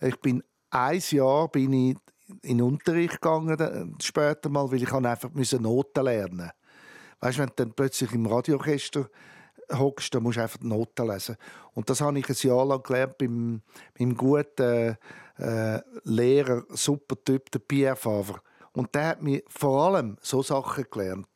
Ich 0.00 0.16
bin 0.20 0.42
ein 0.70 1.02
Jahr 1.10 1.48
bin 1.48 1.72
ich 1.72 1.96
in 2.42 2.58
den 2.58 2.66
Unterricht 2.66 3.20
gegangen, 3.20 3.56
dann 3.56 3.96
später 4.00 4.48
mal, 4.48 4.70
weil 4.70 4.82
ich 4.82 4.92
einfach 4.92 5.30
Noten 5.60 6.04
lernen. 6.04 6.50
Weißt, 7.20 7.38
wenn 7.38 7.48
du 7.48 7.54
dann 7.56 7.72
plötzlich 7.72 8.12
im 8.12 8.26
Radioorchester 8.26 9.08
hockst, 9.72 10.14
dann 10.14 10.22
musst 10.22 10.38
du 10.38 10.42
einfach 10.42 10.60
Noten 10.60 11.08
lesen. 11.08 11.36
Und 11.74 11.88
das 11.88 12.00
habe 12.00 12.18
ich 12.18 12.28
ein 12.28 12.36
Jahr 12.38 12.66
lang 12.66 12.82
gelernt 12.82 13.18
beim, 13.18 13.62
beim 13.98 14.16
guten 14.16 14.96
äh, 15.38 15.80
Lehrer, 16.04 16.64
super 16.70 17.16
Typ, 17.24 17.50
der 17.50 17.60
Pierre 17.60 17.96
Favre. 17.96 18.40
Und 18.72 18.94
der 18.94 19.08
hat 19.08 19.22
mir 19.22 19.42
vor 19.48 19.86
allem 19.86 20.16
so 20.20 20.42
Sachen 20.42 20.84
gelernt. 20.90 21.28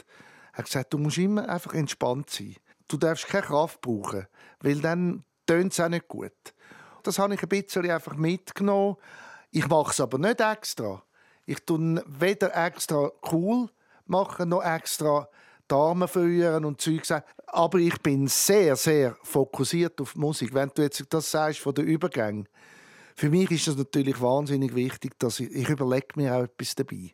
Er 0.53 0.59
hat 0.59 0.67
gesagt, 0.67 0.93
du 0.93 0.99
musst 0.99 1.19
immer 1.19 1.49
einfach 1.49 1.75
entspannt 1.75 2.31
sein. 2.31 2.57
Du 2.89 2.97
darfst 2.97 3.27
keine 3.27 3.47
Kraft 3.47 3.81
brauchen, 3.81 4.27
weil 4.61 4.81
dann 4.81 5.25
tönt 5.47 5.73
es 5.73 5.81
auch 5.81 5.89
nicht 5.89 6.09
gut. 6.09 6.33
Das 7.03 7.19
habe 7.19 7.35
ich 7.35 7.43
ein 7.43 7.49
bisschen 7.49 7.89
einfach 7.91 8.17
mitgenommen. 8.17 8.97
Ich 9.51 9.69
mache 9.69 9.93
es 9.93 10.01
aber 10.01 10.19
nicht 10.19 10.41
extra. 10.41 11.03
Ich 11.45 11.61
tue 11.65 12.03
weder 12.07 12.55
extra 12.57 13.11
cool 13.31 13.69
machen, 14.07 14.49
noch 14.49 14.65
extra 14.65 15.29
Damen 15.69 16.09
führen 16.09 16.65
und 16.65 16.81
Zeug 16.81 17.05
sagen. 17.05 17.25
Aber 17.47 17.79
ich 17.79 18.01
bin 18.01 18.29
sehr, 18.29 18.77
sehr 18.77 19.17
fokussiert 19.23 20.01
auf 20.01 20.13
die 20.15 20.19
Musik. 20.19 20.55
Wenn 20.55 20.71
du 20.75 20.83
jetzt 20.83 21.05
das 21.11 21.31
sagst 21.31 21.61
von 21.61 21.75
den 21.75 21.87
Übergängen, 21.87 22.49
für 23.15 23.31
mich 23.31 23.51
ist 23.51 23.67
das 23.67 23.77
natürlich 23.77 24.21
wahnsinnig 24.21 24.75
wichtig, 24.75 25.19
dass 25.19 25.41
ich, 25.41 25.51
ich 25.51 25.69
überlege 25.69 26.09
mir 26.17 26.35
auch 26.35 26.43
etwas 26.43 26.75
dabei. 26.75 27.13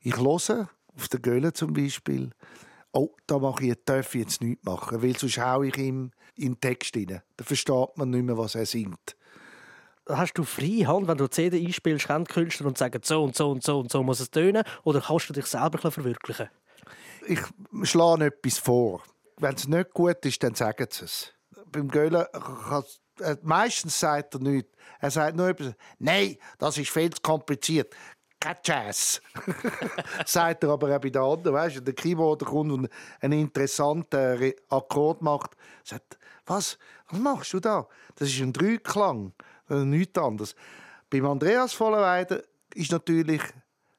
Ich 0.00 0.16
höre 0.16 0.68
auf 0.94 1.08
der 1.10 1.20
Gölle 1.20 1.52
zum 1.52 1.72
Beispiel, 1.72 2.30
oh, 2.92 3.14
da 3.26 3.38
mache 3.38 3.64
ich, 3.64 3.76
darf 3.84 4.14
ich 4.14 4.22
jetzt 4.22 4.42
nichts 4.42 4.64
machen, 4.64 5.02
weil 5.02 5.16
sonst 5.16 5.38
haue 5.38 5.68
ich 5.68 5.78
ihm 5.78 6.10
in 6.34 6.52
den 6.52 6.60
Text 6.60 6.94
rein. 6.96 7.22
Da 7.36 7.44
versteht 7.44 7.96
man 7.96 8.10
nicht 8.10 8.24
mehr, 8.24 8.36
was 8.36 8.54
er 8.54 8.66
singt. 8.66 9.16
Hast 10.08 10.34
du 10.34 10.44
freie 10.44 10.86
Hand, 10.86 11.06
wenn 11.08 11.18
du 11.18 11.26
CD 11.28 11.64
einspielst, 11.64 12.08
die 12.08 12.24
Künstler 12.24 12.66
und 12.66 12.78
sagen, 12.78 13.00
so 13.04 13.22
und 13.24 13.36
so 13.36 13.50
und 13.50 13.62
so 13.62 13.78
und 13.80 13.90
so 13.92 14.02
muss 14.02 14.20
es 14.20 14.30
tönen? 14.30 14.62
Oder 14.84 15.00
kannst 15.02 15.28
du 15.28 15.32
dich 15.34 15.46
selber 15.46 15.78
verwirklichen? 15.90 16.48
Ich 17.26 17.40
schlage 17.82 18.26
etwas 18.26 18.58
vor. 18.58 19.02
Wenn 19.36 19.54
es 19.54 19.68
nicht 19.68 19.92
gut 19.92 20.24
ist, 20.24 20.42
dann 20.42 20.54
sagen 20.54 20.86
sie 20.90 21.04
es. 21.04 21.32
Beim 21.70 21.88
Göhlen 21.88 22.24
äh, 23.20 23.36
meistens 23.42 23.98
sagt 24.00 24.34
er 24.34 24.40
nichts. 24.40 24.70
Er 25.00 25.10
sagt 25.10 25.36
nur 25.36 25.48
etwas, 25.48 25.74
nein, 25.98 26.36
das 26.58 26.78
ist 26.78 26.90
viel 26.90 27.10
zu 27.10 27.20
kompliziert. 27.20 27.94
kein 28.40 28.56
Jazz. 28.64 29.20
Sagt 30.26 30.64
er 30.64 30.70
aber 30.70 30.94
auch 30.96 31.00
bei 31.00 31.10
den 31.10 31.20
anderen, 31.22 31.54
weißt 31.54 31.76
du, 31.76 31.80
der 31.82 31.94
Keyboarder 31.94 32.46
kommt 32.46 32.72
und 32.72 32.88
einen 33.20 33.40
interessanten 33.40 34.16
Re- 34.38 34.54
Akkord 34.70 35.22
macht. 35.22 35.56
Sagt, 35.84 36.18
was, 36.46 36.78
was 37.10 37.20
machst 37.20 37.52
du 37.52 37.60
da? 37.60 37.86
Das 38.16 38.28
ist 38.28 38.40
ein 38.40 38.52
Dreiklang, 38.52 39.32
nichts 39.68 40.18
anderes. 40.18 40.54
Beim 41.10 41.26
Andreas 41.26 41.72
Vollenweider 41.72 42.42
ist 42.74 42.92
natürlich, 42.92 43.42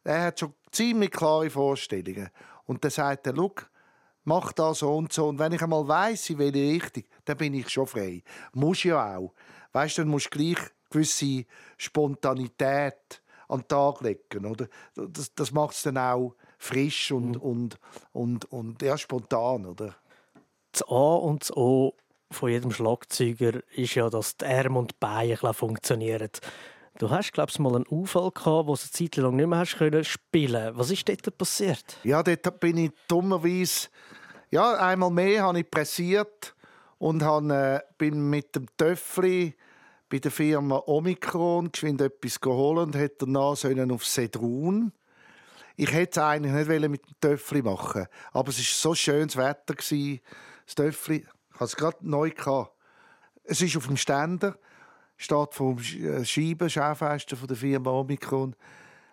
er 0.03 0.23
hat 0.23 0.39
schon 0.39 0.53
ziemlich 0.71 1.11
klare 1.11 1.49
Vorstellungen. 1.49 2.29
Und 2.65 2.83
dann 2.83 2.91
sagt 2.91 3.27
er, 3.27 3.33
mach 4.23 4.53
das 4.53 4.79
so 4.79 4.95
und 4.95 5.11
so. 5.11 5.27
Und 5.27 5.39
wenn 5.39 5.53
ich 5.53 5.61
einmal 5.61 5.87
weiss, 5.87 6.29
in 6.29 6.37
welche 6.37 6.59
Richtung, 6.59 7.03
dann 7.25 7.37
bin 7.37 7.53
ich 7.53 7.69
schon 7.69 7.87
frei. 7.87 8.21
Muss 8.53 8.83
ja 8.83 9.17
auch. 9.17 9.33
Weißt 9.71 9.97
du, 9.97 10.01
dann 10.03 10.11
musst 10.11 10.27
du 10.27 10.37
gleich 10.37 10.59
gewisse 10.89 11.45
Spontanität 11.77 13.21
an 13.47 13.61
den 13.61 13.67
Tag 13.67 14.01
legen, 14.01 14.45
oder? 14.45 14.67
Das, 14.95 15.33
das 15.33 15.51
macht 15.51 15.75
es 15.75 15.83
dann 15.83 15.97
auch 15.97 16.35
frisch 16.57 17.11
und, 17.11 17.37
und, 17.37 17.79
und, 18.11 18.45
und 18.51 18.81
ja, 18.81 18.97
spontan, 18.97 19.65
oder? 19.65 19.95
Das 20.71 20.83
A 20.87 21.15
und 21.15 21.41
das 21.41 21.55
O 21.55 21.95
von 22.31 22.49
jedem 22.49 22.71
Schlagzeuger 22.71 23.61
ist 23.75 23.95
ja, 23.95 24.09
dass 24.09 24.37
die 24.37 24.45
Arme 24.45 24.79
und 24.79 24.91
die 24.91 24.95
Beine 24.99 25.53
funktionieren. 25.53 26.29
Du 26.97 27.09
hast, 27.09 27.31
glaube 27.31 27.49
ich, 27.51 27.59
mal 27.59 27.75
einen 27.75 27.85
Unfall 27.85 28.31
gehabt, 28.31 28.67
wo 28.67 28.75
du 28.75 28.81
eine 28.81 28.91
Zeit 28.91 29.15
lang 29.15 29.35
nicht 29.35 29.47
mehr 29.47 29.59
hast 29.59 29.77
können 29.77 30.03
spielen. 30.03 30.77
Was 30.77 30.91
ist 30.91 31.07
dort 31.07 31.37
passiert? 31.37 31.97
Ja, 32.03 32.21
dort 32.21 32.59
bin 32.59 32.77
ich 32.77 32.91
dummerweise, 33.07 33.87
ja, 34.51 34.73
einmal 34.73 35.09
mehr 35.09 35.43
habe 35.43 35.59
ich 35.59 35.71
pressiert 35.71 36.55
und 36.97 37.23
habe, 37.23 37.53
äh, 37.53 37.93
bin 37.97 38.29
mit 38.29 38.55
dem 38.55 38.65
Töffli 38.77 39.55
bei 40.09 40.19
der 40.19 40.31
Firma 40.31 40.83
Omikron 40.87 41.71
geschwind 41.71 42.01
etwas 42.01 42.41
geholt 42.41 42.87
und 42.87 42.95
hätte 42.95 43.25
danach 43.25 43.63
auf 43.91 44.05
Sedrun. 44.05 44.91
Ich 45.77 45.93
hätte 45.93 46.19
es 46.19 46.25
eigentlich 46.25 46.67
nicht 46.67 46.89
mit 46.89 47.05
dem 47.05 47.15
Töffli 47.21 47.61
machen, 47.61 48.07
aber 48.33 48.49
es 48.49 48.57
war 48.57 48.65
so 48.65 48.95
schönes 48.95 49.37
Wetter 49.37 49.75
das 49.75 50.75
Töffli. 50.75 51.25
Ich 51.59 51.61
hatte 51.61 51.71
es 51.71 51.75
gerade 51.75 52.09
neu 52.09 52.29
gehabt. 52.29 52.71
Es 53.43 53.61
ist 53.61 53.75
auf 53.75 53.87
dem 53.87 53.97
Ständer, 53.97 54.57
steht 55.17 55.53
vom 55.53 55.77
äh, 55.77 56.23
Scheibenschaufenster 56.23 57.35
von 57.35 57.49
der 57.49 57.57
Firma 57.57 57.91
Omikron 57.91 58.55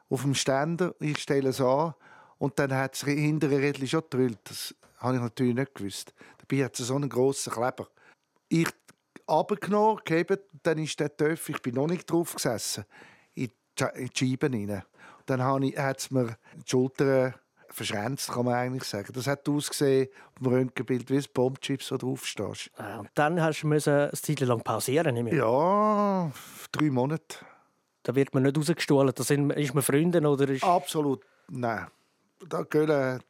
auf 0.08 0.22
dem 0.22 0.32
Ständer. 0.32 0.94
Ich 1.00 1.18
stelle 1.18 1.48
es 1.48 1.60
an 1.60 1.94
und 2.38 2.56
dann 2.60 2.72
hat 2.72 2.94
es 2.94 3.00
hintere 3.00 3.58
Rädchen 3.58 3.88
schon 3.88 4.02
gedrillt. 4.02 4.38
Das 4.44 4.76
habe 4.98 5.16
ich 5.16 5.22
natürlich 5.22 5.56
nicht 5.56 5.74
gewusst. 5.74 6.14
Dabei 6.38 6.66
hat 6.66 6.78
es 6.78 6.86
so 6.86 6.94
einen 6.94 7.08
grossen 7.08 7.52
Kleber. 7.52 7.88
Ich 8.48 8.68
abgenommen, 9.26 10.00
gegeben, 10.04 10.38
dann 10.62 10.78
ist 10.78 11.00
der 11.00 11.16
Töff, 11.16 11.48
ich 11.48 11.60
bin 11.62 11.74
noch 11.74 11.88
nicht 11.88 12.08
drauf 12.08 12.32
gesessen, 12.32 12.84
in 13.34 13.48
die 13.48 13.82
Sche- 13.82 13.94
in 13.94 14.06
die 14.06 14.16
Scheiben 14.16 14.54
rein. 14.54 14.84
Dann 15.26 15.42
habe 15.42 15.66
hat 15.66 15.98
es 15.98 16.12
mir 16.12 16.36
die 16.54 16.70
Schultern 16.70 17.34
verschränzt, 17.76 18.30
kann 18.30 18.44
man 18.46 18.54
eigentlich 18.54 18.84
sagen. 18.84 19.12
Das 19.12 19.26
hat 19.26 19.48
ausgesehen 19.48 20.08
auf 20.34 20.42
dem 20.42 20.46
Röntgenbild 20.46 21.10
wie 21.10 21.18
ein 21.18 21.24
Bombchips, 21.32 21.92
wo 21.92 21.96
du 21.96 22.06
draufstehst. 22.08 22.70
Äh, 22.78 22.98
Und 22.98 23.10
dann 23.14 23.40
hast 23.40 23.62
du 23.62 23.66
müssen 23.66 23.92
eine 23.92 24.12
Zeit 24.12 24.40
lang 24.40 24.60
pausieren. 24.62 25.14
Nicht 25.14 25.24
mehr. 25.24 25.34
Ja, 25.34 26.32
drei 26.72 26.90
Monate. 26.90 27.36
Da 28.02 28.14
wird 28.14 28.32
man 28.34 28.44
nicht 28.44 28.56
rausgestohlen. 28.56 29.12
Da 29.14 29.22
sind, 29.22 29.50
ist 29.52 29.74
man 29.74 29.82
Freunde 29.82 30.20
oder 30.20 30.48
ist... 30.48 30.64
Absolut, 30.64 31.24
nein. 31.48 31.86
Da 32.48 32.62
Gölle, 32.62 33.20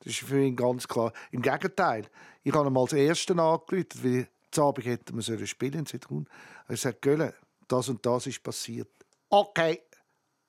das 0.00 0.06
ist 0.06 0.20
für 0.20 0.40
ihn 0.40 0.56
ganz 0.56 0.86
klar. 0.86 1.12
Im 1.30 1.42
Gegenteil, 1.42 2.06
ich 2.42 2.52
habe 2.52 2.68
ihn 2.68 2.76
als 2.76 2.92
Ersten 2.92 3.38
angerufen, 3.38 3.86
weil 4.02 4.28
zu 4.50 4.62
Abend 4.64 4.86
hätten 4.86 5.16
wir 5.16 5.22
sollen 5.22 5.46
spielen 5.46 5.80
in 5.80 5.86
Zitrun. 5.86 6.28
Er 6.68 6.76
sagt, 6.76 7.02
Gölle, 7.02 7.34
das 7.68 7.88
und 7.88 8.04
das 8.04 8.26
ist 8.26 8.42
passiert. 8.42 8.88
Okay, 9.30 9.82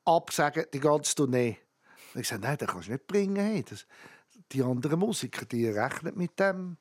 absagen, 0.03 0.65
die 0.73 0.79
ganze 0.79 1.15
Tournee. 1.15 1.57
Und 2.15 2.21
ich 2.21 2.27
sagte, 2.29 2.47
nein, 2.47 2.57
das 2.57 2.69
kannst 2.69 2.87
du 2.87 2.93
nicht 2.93 3.07
bringen. 3.07 3.35
Hey. 3.35 3.63
Das, 3.67 3.85
die 4.51 4.63
anderen 4.63 4.99
Musiker, 4.99 5.45
die 5.45 5.67
rechnen 5.67 6.17
mit 6.17 6.39
dem 6.39 6.77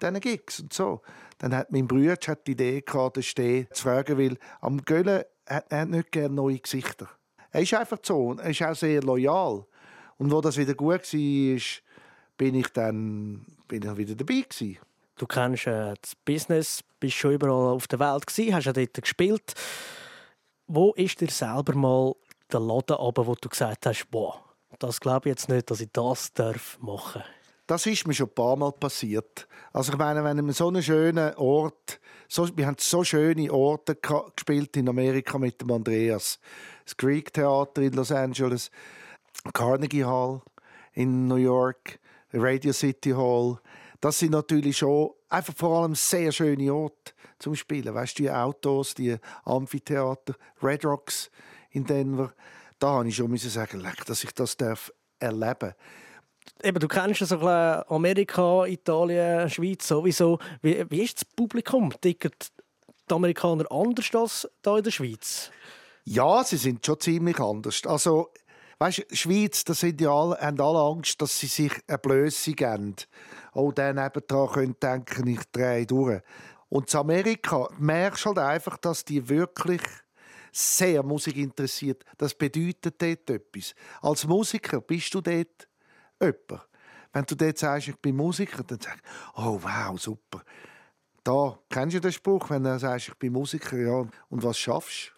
mit 0.00 0.22
Gigs 0.22 0.60
und 0.60 0.72
so. 0.72 1.02
Dann 1.38 1.54
hat 1.54 1.72
mein 1.72 1.88
Bruder 1.88 2.16
hat 2.26 2.46
die 2.46 2.52
Idee 2.52 2.80
gehabt, 2.82 3.16
den 3.16 3.22
Steh 3.24 3.66
zu 3.72 3.82
fragen, 3.82 4.16
weil 4.16 4.38
am 4.60 4.84
Gölle 4.84 5.26
hat 5.48 5.66
er 5.70 5.86
nicht 5.86 6.12
gerne 6.12 6.34
neue 6.34 6.60
Gesichter. 6.60 7.08
Er 7.50 7.62
ist 7.62 7.74
einfach 7.74 7.98
so 8.02 8.28
und 8.28 8.38
er 8.38 8.50
ist 8.50 8.62
auch 8.62 8.76
sehr 8.76 9.02
loyal. 9.02 9.66
Und 10.18 10.30
wo 10.30 10.40
das 10.40 10.56
wieder 10.56 10.74
gut 10.74 11.12
war, 11.12 11.82
bin 12.36 12.54
ich 12.54 12.68
dann 12.68 13.46
bin 13.66 13.82
ich 13.82 13.96
wieder 13.96 14.14
dabei 14.14 14.44
gewesen. 14.48 14.78
Du 15.16 15.26
kennst 15.26 15.66
äh, 15.66 15.94
das 16.00 16.14
Business, 16.24 16.84
bist 17.00 17.16
schon 17.16 17.32
überall 17.32 17.74
auf 17.74 17.88
der 17.88 17.98
Welt 17.98 18.26
gewesen, 18.26 18.54
hast 18.54 18.66
ja 18.66 18.72
dort 18.72 18.94
gespielt. 18.94 19.54
Wo 20.68 20.92
ist 20.92 21.20
dir 21.20 21.30
selber 21.30 21.74
mal 21.74 22.14
der 22.52 22.60
Laden 22.60 22.96
runter, 22.96 23.26
wo 23.26 23.34
du 23.34 23.48
gesagt 23.48 23.84
hast, 23.86 24.08
boah, 24.10 24.47
das 24.78 25.00
glaube 25.00 25.28
ich 25.28 25.32
jetzt 25.32 25.48
nicht, 25.48 25.70
dass 25.70 25.80
ich 25.80 25.90
das 25.92 26.32
darf 26.32 26.78
machen 26.80 27.22
Das 27.66 27.86
ist 27.86 28.06
mir 28.06 28.14
schon 28.14 28.28
ein 28.28 28.34
paar 28.34 28.56
Mal 28.56 28.72
passiert. 28.72 29.48
Also 29.72 29.92
ich 29.92 29.98
meine, 29.98 30.24
wenn 30.24 30.36
man 30.36 30.52
so 30.52 30.68
einen 30.68 30.82
schönen 30.82 31.34
Ort, 31.34 32.00
so, 32.28 32.48
wir 32.56 32.66
haben 32.66 32.76
so 32.78 33.04
schöne 33.04 33.52
Orte 33.52 33.96
gespielt 33.96 34.76
in 34.76 34.88
Amerika 34.88 35.38
mit 35.38 35.60
dem 35.60 35.70
Andreas. 35.70 36.38
Das 36.84 36.96
Greek 36.96 37.32
Theater 37.32 37.82
in 37.82 37.92
Los 37.92 38.12
Angeles, 38.12 38.70
Carnegie 39.52 40.04
Hall 40.04 40.42
in 40.92 41.26
New 41.26 41.36
York, 41.36 41.98
Radio 42.32 42.72
City 42.72 43.10
Hall. 43.10 43.58
Das 44.00 44.18
sind 44.18 44.32
natürlich 44.32 44.78
schon 44.78 45.10
einfach 45.28 45.54
vor 45.56 45.82
allem 45.82 45.94
sehr 45.94 46.32
schöne 46.32 46.72
Orte 46.72 47.12
zum 47.38 47.54
Spielen. 47.54 47.94
Weißt 47.94 48.18
du, 48.18 48.24
die 48.24 48.30
Autos, 48.30 48.94
die 48.94 49.16
Amphitheater, 49.44 50.34
Red 50.62 50.84
Rocks 50.84 51.30
in 51.70 51.84
Denver. 51.84 52.32
Da 52.78 52.88
habe 52.88 53.08
ich 53.08 53.16
schon 53.16 53.30
müssen 53.30 53.50
sagen, 53.50 53.80
leck, 53.80 54.04
dass 54.06 54.24
ich 54.24 54.32
das 54.32 54.56
darf 54.56 54.92
erleben. 55.18 55.74
Eben, 56.62 56.78
du 56.78 56.88
kennst 56.88 57.20
ja 57.20 57.26
so 57.26 57.38
ein 57.38 57.82
Amerika, 57.88 58.66
Italien, 58.66 59.50
Schweiz 59.50 59.86
sowieso. 59.86 60.38
Wie, 60.62 60.84
wie 60.88 61.02
ist 61.02 61.20
das 61.20 61.24
Publikum? 61.24 61.92
Ticken 62.00 62.32
die 63.08 63.14
Amerikaner 63.14 63.70
anders 63.70 64.14
als 64.14 64.48
hier 64.64 64.76
in 64.76 64.84
der 64.84 64.90
Schweiz? 64.90 65.50
Ja, 66.04 66.42
sie 66.42 66.56
sind 66.56 66.84
schon 66.84 67.00
ziemlich 67.00 67.38
anders. 67.38 67.82
Also, 67.84 68.30
weißt 68.78 68.98
du, 68.98 69.16
Schweiz, 69.16 69.64
da 69.64 69.74
sind 69.74 70.00
ja 70.00 70.10
alle, 70.10 70.38
haben 70.40 70.60
alle 70.60 70.78
Angst, 70.78 71.20
dass 71.20 71.38
sie 71.38 71.46
sich 71.46 71.72
eine 71.86 71.98
Blöße 71.98 72.52
geben. 72.52 72.96
Oh, 73.52 73.72
der 73.72 73.92
nebendran 73.92 74.48
könnte 74.48 74.86
denken, 74.86 75.26
ich 75.26 75.40
drehe 75.52 75.86
durch. 75.86 76.22
Und 76.68 76.92
in 76.92 77.00
Amerika 77.00 77.68
merkst 77.78 78.24
du 78.24 78.28
halt 78.30 78.38
einfach, 78.38 78.78
dass 78.78 79.04
die 79.04 79.28
wirklich 79.28 79.82
sehr 80.52 81.02
Musik 81.02 81.36
interessiert. 81.36 82.04
Das 82.16 82.34
bedeutet 82.34 83.00
dort 83.00 83.30
etwas. 83.30 83.74
Als 84.00 84.26
Musiker 84.26 84.80
bist 84.80 85.12
du 85.14 85.20
dort 85.20 85.68
jemand. 86.20 86.68
Wenn 87.12 87.24
du 87.24 87.34
dort 87.34 87.58
sagst, 87.58 87.88
ich 87.88 87.96
bin 87.96 88.16
Musiker, 88.16 88.62
dann 88.62 88.80
sagst 88.80 89.00
du, 89.00 89.42
oh 89.42 89.60
wow, 89.62 89.98
super. 90.00 90.42
Da 91.24 91.58
kennst 91.68 91.96
du 91.96 92.00
den 92.00 92.12
Spruch, 92.12 92.50
wenn 92.50 92.64
du 92.64 92.78
sagst, 92.78 93.08
ich 93.08 93.14
bin 93.14 93.32
Musiker, 93.32 93.76
ja, 93.76 94.06
und 94.28 94.42
was 94.42 94.58
schaffst? 94.58 95.12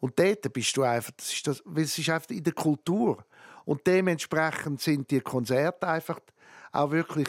Und 0.00 0.18
dort 0.18 0.52
bist 0.52 0.76
du 0.76 0.82
einfach, 0.82 1.12
das 1.16 1.32
ist, 1.32 1.46
das, 1.46 1.62
es 1.76 1.98
ist 1.98 2.08
einfach 2.08 2.30
in 2.30 2.42
der 2.42 2.54
Kultur. 2.54 3.24
Und 3.64 3.86
dementsprechend 3.86 4.80
sind 4.80 5.10
die 5.10 5.20
Konzerte 5.20 5.86
einfach 5.86 6.20
auch 6.72 6.90
wirklich, 6.90 7.28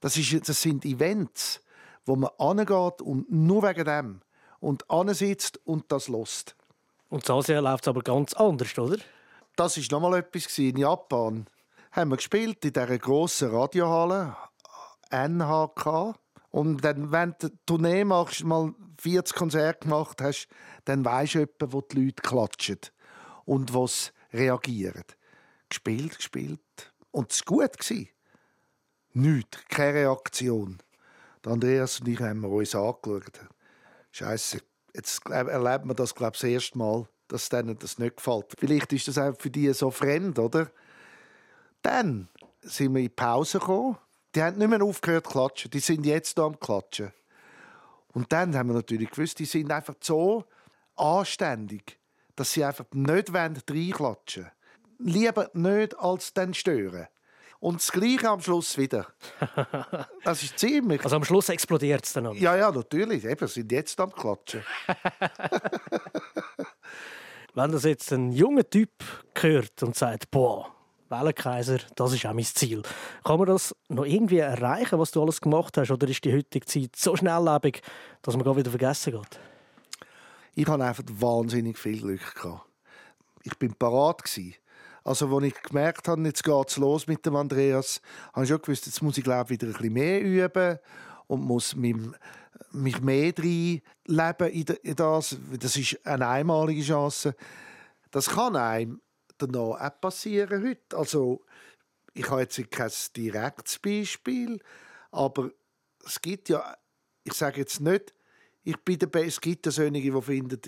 das, 0.00 0.16
ist, 0.16 0.48
das 0.48 0.60
sind 0.60 0.84
Events, 0.84 1.60
wo 2.04 2.16
man 2.16 2.30
angeht 2.38 3.02
und 3.02 3.30
nur 3.30 3.62
wegen 3.62 3.84
dem 3.84 4.20
und 4.60 4.90
ansitzt 4.90 5.60
und 5.64 5.90
das 5.92 6.08
lost. 6.08 6.56
Und 7.08 7.28
in 7.28 7.34
Asien 7.34 7.64
läuft 7.64 7.84
es 7.84 7.88
aber 7.88 8.02
ganz 8.02 8.34
anders, 8.34 8.78
oder? 8.78 8.98
Das 9.54 9.76
ist 9.76 9.90
nochmal 9.90 10.18
etwas 10.18 10.58
in 10.58 10.76
Japan. 10.76 11.46
Haben 11.92 12.10
wir 12.10 12.16
gespielt 12.16 12.64
in 12.64 12.72
dieser 12.72 12.98
grossen 12.98 13.50
Radiohalle 13.50 14.36
NHK. 15.10 16.14
Und 16.50 16.84
dann, 16.84 17.12
wenn 17.12 17.34
du 17.38 17.46
eine 17.46 17.58
Tournee 17.66 18.04
machst, 18.04 18.44
mal 18.44 18.74
40 18.98 19.36
Konzerte 19.36 19.80
gemacht 19.80 20.20
hast, 20.20 20.48
dann 20.84 21.04
weisst 21.04 21.34
du 21.34 21.40
etwa, 21.40 21.72
wo 21.72 21.80
die 21.80 22.04
Leute 22.04 22.22
klatschen 22.22 22.80
und 23.44 23.74
was 23.74 24.12
reagieren. 24.32 25.04
Gespielt, 25.68 26.16
gespielt. 26.16 26.60
Und 27.10 27.32
es 27.32 27.40
war 27.46 27.68
gut. 27.68 28.06
Nichts, 29.12 29.64
keine 29.68 29.94
Reaktion. 29.94 30.78
Der 31.44 31.52
Andreas 31.52 32.00
und 32.00 32.08
ich 32.08 32.20
haben 32.20 32.44
uns 32.44 32.74
angeschaut. 32.74 33.40
Scheiße, 34.16 34.62
jetzt 34.94 35.28
erlebt 35.28 35.84
man 35.84 35.94
das, 35.94 36.14
glaube 36.14 36.32
das 36.32 36.44
erste 36.44 36.78
Mal, 36.78 37.06
dass 37.28 37.50
denen 37.50 37.78
das 37.78 37.98
nicht 37.98 38.16
gefällt. 38.16 38.46
Vielleicht 38.58 38.90
ist 38.94 39.08
das 39.08 39.18
auch 39.18 39.34
für 39.38 39.50
die 39.50 39.70
so 39.74 39.90
fremd, 39.90 40.38
oder? 40.38 40.70
Dann 41.82 42.30
sind 42.62 42.94
wir 42.94 43.00
in 43.00 43.08
die 43.08 43.08
Pause 43.10 43.58
gekommen. 43.58 43.98
Die 44.34 44.42
haben 44.42 44.56
nicht 44.56 44.70
mehr 44.70 44.82
aufgehört 44.82 45.26
zu 45.26 45.32
klatschen. 45.32 45.70
Die 45.70 45.80
sind 45.80 46.06
jetzt 46.06 46.38
am 46.38 46.58
Klatschen. 46.58 47.12
Und 48.14 48.32
dann 48.32 48.56
haben 48.56 48.70
wir 48.70 48.74
natürlich 48.76 49.10
gewusst, 49.10 49.38
die 49.38 49.44
sind 49.44 49.70
einfach 49.70 49.96
so 50.00 50.44
anständig, 50.94 51.98
dass 52.36 52.52
sie 52.52 52.64
einfach 52.64 52.86
nicht 52.92 53.34
reinklatschen 53.34 54.44
wollen. 54.44 54.52
Lieber 54.98 55.50
nicht 55.52 55.94
als 55.98 56.32
dann 56.32 56.54
stören. 56.54 57.06
Und 57.66 57.80
das 57.80 57.90
Gleiche 57.90 58.30
am 58.30 58.40
Schluss 58.40 58.78
wieder. 58.78 59.08
Das 60.22 60.40
ist 60.40 60.56
ziemlich. 60.56 61.02
Also 61.02 61.16
am 61.16 61.24
Schluss 61.24 61.48
explodiert 61.48 62.04
es 62.04 62.12
dann. 62.12 62.32
Ja, 62.36 62.54
ja, 62.54 62.70
natürlich. 62.70 63.24
Eben, 63.24 63.48
sind 63.48 63.72
jetzt 63.72 63.98
am 63.98 64.12
Klatschen. 64.12 64.62
Wenn 67.54 67.72
das 67.72 67.82
jetzt 67.82 68.12
ein 68.12 68.30
junger 68.30 68.70
Typ 68.70 68.92
hört 69.40 69.82
und 69.82 69.96
sagt, 69.96 70.30
boah, 70.30 70.72
Wellenkaiser, 71.08 71.78
das 71.96 72.12
ist 72.12 72.24
auch 72.24 72.34
mein 72.34 72.44
Ziel. 72.44 72.82
Kann 73.24 73.38
man 73.38 73.48
das 73.48 73.74
noch 73.88 74.04
irgendwie 74.04 74.38
erreichen, 74.38 75.00
was 75.00 75.10
du 75.10 75.22
alles 75.22 75.40
gemacht 75.40 75.76
hast? 75.76 75.90
Oder 75.90 76.06
ist 76.06 76.24
die 76.24 76.32
heutige 76.32 76.66
Zeit 76.66 76.94
so 76.94 77.16
schnelllebig, 77.16 77.82
dass 78.22 78.36
man 78.36 78.44
gar 78.44 78.56
wieder 78.56 78.70
vergessen 78.70 79.14
geht? 79.14 79.40
Ich 80.54 80.68
hatte 80.68 80.84
einfach 80.84 81.02
wahnsinnig 81.08 81.78
viel 81.78 82.00
Glück. 82.00 82.34
Gehabt. 82.36 82.64
Ich 83.42 83.58
bin 83.58 83.74
parat. 83.74 84.22
Also, 85.06 85.32
als 85.36 85.44
ich 85.44 85.62
gemerkt 85.62 86.08
habe, 86.08 86.20
jetzt 86.22 86.42
geht 86.42 86.68
es 86.68 86.78
los 86.78 87.06
mit 87.06 87.24
dem 87.24 87.36
Andreas, 87.36 88.00
habe 88.32 88.42
ich 88.42 88.48
schon 88.48 88.60
gewusst, 88.60 88.86
jetzt 88.86 89.00
muss 89.02 89.16
ich 89.16 89.22
glaube 89.22 89.50
wieder 89.50 89.68
ein 89.68 89.72
bisschen 89.72 89.92
mehr 89.92 90.20
üben 90.20 90.80
und 91.28 91.42
muss 91.42 91.76
mich, 91.76 91.94
mich 92.72 93.00
mehr 93.00 93.32
reinleben 93.38 94.66
in 94.82 94.96
das. 94.96 95.36
Das 95.60 95.76
ist 95.76 96.04
eine 96.04 96.26
einmalige 96.26 96.82
Chance. 96.82 97.36
Das 98.10 98.30
kann 98.30 98.56
einem 98.56 99.00
danach 99.38 99.80
auch 99.80 100.00
passieren 100.00 100.66
heute. 100.66 100.96
Also, 100.96 101.44
ich 102.12 102.28
habe 102.28 102.40
jetzt 102.40 102.68
kein 102.72 102.90
direktes 103.16 103.78
Beispiel, 103.78 104.58
aber 105.12 105.50
es 106.04 106.20
gibt 106.20 106.48
ja, 106.48 106.76
ich 107.22 107.34
sage 107.34 107.60
jetzt 107.60 107.80
nicht, 107.80 108.12
ich 108.64 108.76
bin 108.78 108.98
der 108.98 109.06
Beste. 109.06 109.28
Es 109.28 109.40
gibt 109.40 109.66
solche, 109.66 109.92
die 109.92 110.22
finden, 110.22 110.60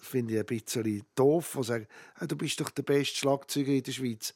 finde 0.00 0.34
ich 0.34 0.40
ein 0.40 0.46
bisschen 0.46 1.02
doof, 1.14 1.56
die 1.58 1.64
sagen, 1.64 1.86
hey, 2.16 2.28
du 2.28 2.36
bist 2.36 2.60
doch 2.60 2.70
der 2.70 2.82
beste 2.82 3.16
Schlagzeuger 3.16 3.72
in 3.72 3.82
der 3.82 3.92
Schweiz. 3.92 4.34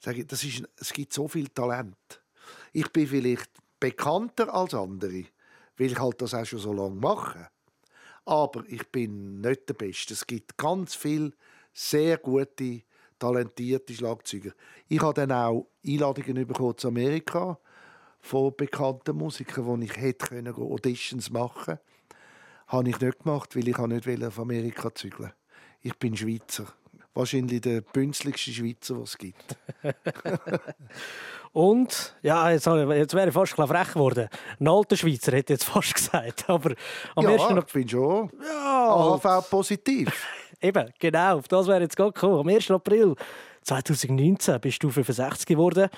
Sage 0.00 0.20
ich, 0.20 0.26
das 0.26 0.44
ist, 0.44 0.62
es 0.76 0.92
gibt 0.92 1.12
so 1.12 1.28
viel 1.28 1.48
Talent. 1.48 2.22
Ich 2.72 2.90
bin 2.90 3.06
vielleicht 3.06 3.50
bekannter 3.78 4.52
als 4.52 4.74
andere, 4.74 5.24
weil 5.76 5.92
ich 5.92 5.98
halt 5.98 6.20
das 6.20 6.34
auch 6.34 6.44
schon 6.44 6.58
so 6.58 6.72
lange 6.72 6.96
mache. 6.96 7.48
Aber 8.24 8.64
ich 8.66 8.86
bin 8.88 9.40
nicht 9.40 9.68
der 9.68 9.74
Beste. 9.74 10.14
Es 10.14 10.26
gibt 10.26 10.56
ganz 10.56 10.94
viele 10.94 11.32
sehr 11.72 12.18
gute, 12.18 12.82
talentierte 13.18 13.92
Schlagzeuger. 13.92 14.52
Ich 14.88 15.00
habe 15.00 15.14
dann 15.14 15.32
auch 15.32 15.68
Einladungen 15.86 16.46
bekommen 16.46 16.76
zu 16.78 16.88
Amerika 16.88 17.58
von 18.20 18.54
bekannten 18.56 19.16
Musikern, 19.16 19.66
wo 19.66 19.76
ich 19.76 19.96
hätte 19.96 20.54
Auditions 20.56 21.30
machen 21.30 21.64
können. 21.64 21.78
Habe 22.68 22.88
ich 22.88 23.00
nicht 23.00 23.22
gemacht, 23.22 23.54
weil 23.56 23.68
ich 23.68 23.78
nicht 23.78 24.24
auf 24.24 24.38
Amerika 24.38 24.94
zügeln 24.94 25.32
Ich 25.82 25.96
bin 25.98 26.16
Schweizer. 26.16 26.66
Wahrscheinlich 27.14 27.60
der 27.60 27.80
bünzligste 27.80 28.50
Schweizer, 28.50 29.00
was 29.00 29.10
es 29.10 29.18
gibt. 29.18 29.56
Und, 31.52 32.16
ja, 32.22 32.50
jetzt, 32.50 32.66
jetzt 32.66 33.14
wäre 33.14 33.28
ich 33.28 33.34
fast 33.34 33.52
frech 33.52 33.92
geworden. 33.92 34.28
Ein 34.58 34.68
alter 34.68 34.96
Schweizer 34.96 35.30
hätte 35.30 35.52
jetzt 35.52 35.64
fast 35.64 35.94
gesagt. 35.94 36.44
Aber 36.50 36.74
am 37.14 37.24
ja, 37.24 37.30
ersten... 37.30 37.58
ich 37.58 37.72
bin 37.72 37.88
schon 37.88 38.30
ja. 38.42 38.88
AHV 38.88 39.48
positiv. 39.48 40.26
Eben, 40.60 40.92
genau, 40.98 41.38
auf 41.38 41.46
das 41.46 41.68
wäre 41.68 41.82
jetzt 41.82 41.96
gerade 41.96 42.12
gekommen. 42.12 42.40
Am 42.40 42.48
1. 42.48 42.72
April 42.72 43.14
2019 43.62 44.60
bist 44.60 44.82
du 44.82 44.90
65 44.90 45.46
geworden. 45.46 45.88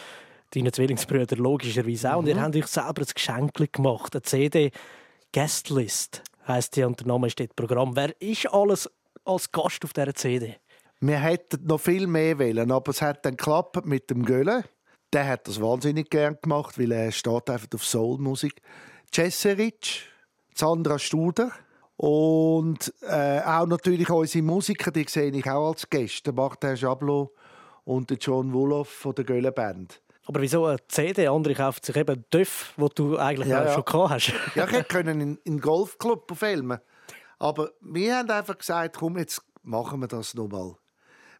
Deine 0.50 0.72
Zwillingsbrüder 0.72 1.36
logischerweise 1.36 2.12
auch. 2.14 2.16
Mhm. 2.16 2.18
Und 2.18 2.26
ihr 2.26 2.34
mhm. 2.34 2.40
habt 2.40 2.56
euch 2.56 2.66
selber 2.66 3.02
ein 3.02 3.14
Geschenk 3.14 3.72
gemacht. 3.72 4.14
Eine 4.14 4.22
CD 4.22 4.70
Guestlist 5.32 6.22
heisst 6.46 6.76
die 6.76 6.84
und 6.84 7.00
der 7.00 7.06
Name 7.06 7.30
steht 7.30 7.56
Programm. 7.56 7.96
Wer 7.96 8.20
ist 8.20 8.46
alles 8.52 8.90
als 9.24 9.50
Gast 9.50 9.84
auf 9.84 9.92
dieser 9.92 10.14
CD? 10.14 10.56
Wir 11.00 11.18
hätten 11.18 11.66
noch 11.66 11.80
viel 11.80 12.06
mehr 12.06 12.38
wählen, 12.38 12.70
aber 12.70 12.90
es 12.90 13.02
hat 13.02 13.24
dann 13.26 13.36
geklappt 13.36 13.84
mit 13.84 14.08
dem 14.10 14.24
Gölle. 14.24 14.64
Der 15.12 15.26
hat 15.26 15.46
das 15.46 15.60
wahnsinnig 15.60 16.10
gern 16.10 16.38
gemacht, 16.40 16.78
weil 16.78 16.92
er 16.92 17.12
steht 17.12 17.50
einfach 17.50 17.68
auf 17.74 17.84
Soulmusik. 17.84 18.60
Ceseric, 19.14 20.02
Sandra 20.54 20.98
Studer 20.98 21.52
und 21.96 22.92
äh, 23.02 23.40
auch 23.40 23.66
natürlich 23.66 24.10
unsere 24.10 24.44
Musiker, 24.44 24.90
die 24.90 25.06
sehe 25.08 25.30
ich 25.30 25.48
auch 25.48 25.68
als 25.68 25.88
Gäste. 25.88 26.32
Martin 26.32 26.76
Jablo 26.76 27.32
und 27.84 28.12
John 28.20 28.52
Woloff 28.52 28.88
von 28.88 29.14
der 29.14 29.24
Gölle 29.24 29.52
Band. 29.52 30.02
Aber 30.26 30.40
wieso 30.40 30.66
eine 30.66 30.78
CD? 30.88 31.28
Andere 31.28 31.54
kaufen 31.54 31.80
sich 31.82 31.96
eben 31.96 32.24
Döff, 32.32 32.72
wo 32.76 32.88
du 32.88 33.16
eigentlich 33.16 33.48
ja, 33.48 33.64
ja. 33.64 33.72
schon 33.72 33.84
gehabt 33.84 34.10
hast. 34.10 34.32
ja, 34.54 34.64
ich 34.64 34.72
hätte 34.72 34.84
können 34.84 35.20
in, 35.20 35.38
in 35.44 35.60
Golfclub 35.60 36.36
filmen 36.36 36.80
Aber 37.38 37.70
wir 37.80 38.16
haben 38.16 38.30
einfach 38.30 38.58
gesagt, 38.58 38.96
komm, 38.98 39.18
jetzt 39.18 39.40
machen 39.62 40.00
wir 40.00 40.08
das 40.08 40.34
nochmal. 40.34 40.74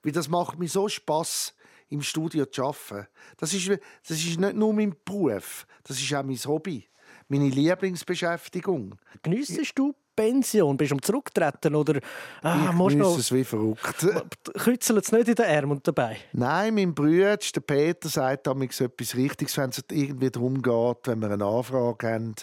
Weil 0.03 0.13
das 0.13 0.29
macht 0.29 0.59
mir 0.59 0.69
so 0.69 0.89
Spass 0.89 1.55
im 1.89 2.03
Studio 2.03 2.47
zu 2.47 2.65
arbeiten. 2.65 3.09
Das 3.39 3.53
ist, 3.53 3.69
das 3.69 4.19
ist 4.19 4.39
nicht 4.39 4.55
nur 4.55 4.73
mein 4.73 4.95
Beruf, 5.05 5.67
das 5.83 6.01
ist 6.01 6.15
auch 6.15 6.23
mein 6.23 6.37
Hobby, 6.37 6.89
meine 7.29 7.49
Lieblingsbeschäftigung. 7.49 8.97
Geniessest 9.23 9.73
du 9.77 9.95
Pension? 10.17 10.77
Bist 10.77 10.91
du 10.91 10.97
am 10.97 11.03
Zurücktreten 11.03 11.75
oder 11.75 12.01
ah, 12.43 12.67
ich 12.67 12.73
musst 12.73 12.97
noch... 12.97 13.19
es 13.19 13.31
wie 13.31 13.45
verrückt. 13.45 14.07
Kützelt 14.55 15.05
es 15.05 15.13
nicht 15.13 15.29
in 15.29 15.35
den 15.35 15.47
Arm 15.47 15.71
und 15.73 15.87
dabei? 15.87 16.17
Nein, 16.33 16.75
mein 16.75 16.95
Bruder, 16.95 17.37
der 17.37 17.61
Peter, 17.61 18.09
sagt 18.09 18.47
damals 18.47 18.81
etwas 18.81 19.15
Richtiges, 19.15 19.57
wenn 19.59 19.71
es 19.71 19.85
irgendwie 19.91 20.31
darum 20.31 20.63
geht, 20.63 20.97
wenn 21.05 21.21
wir 21.21 21.31
eine 21.31 21.45
Anfrage 21.45 22.09
haben, 22.09 22.35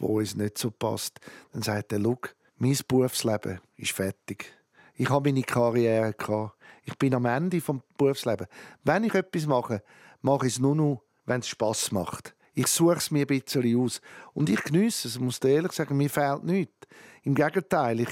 die 0.00 0.04
uns 0.04 0.34
nicht 0.34 0.58
so 0.58 0.70
passt, 0.70 1.20
dann 1.52 1.62
sagt 1.62 1.92
er, 1.92 2.00
schau, 2.00 2.18
mein 2.56 2.76
Berufsleben 2.88 3.60
ist 3.76 3.92
fertig. 3.92 4.52
Ich 4.94 5.08
habe 5.10 5.28
meine 5.28 5.42
Karriere 5.42 6.12
gehabt. 6.12 6.56
Ich 6.84 6.96
bin 6.96 7.14
am 7.14 7.26
Ende 7.26 7.60
des 7.60 7.76
Berufslebens. 7.96 8.48
Wenn 8.82 9.04
ich 9.04 9.14
etwas 9.14 9.46
mache, 9.46 9.82
mache 10.22 10.46
ich 10.46 10.54
es 10.54 10.58
nur 10.58 10.74
noch, 10.74 11.02
wenn 11.26 11.40
es 11.40 11.48
Spass 11.48 11.92
macht. 11.92 12.34
Ich 12.58 12.66
suche 12.66 12.96
es 12.96 13.12
mir 13.12 13.20
ein 13.20 13.26
bisschen 13.28 13.80
aus. 13.80 14.00
Und 14.34 14.50
ich 14.50 14.60
genieße 14.64 15.06
es. 15.06 15.14
Ich 15.14 15.20
muss 15.20 15.38
dir 15.38 15.50
ehrlich 15.50 15.70
sagen, 15.70 15.96
mir 15.96 16.10
fehlt 16.10 16.42
nichts. 16.42 16.88
Im 17.22 17.36
Gegenteil, 17.36 18.00
ich, 18.00 18.08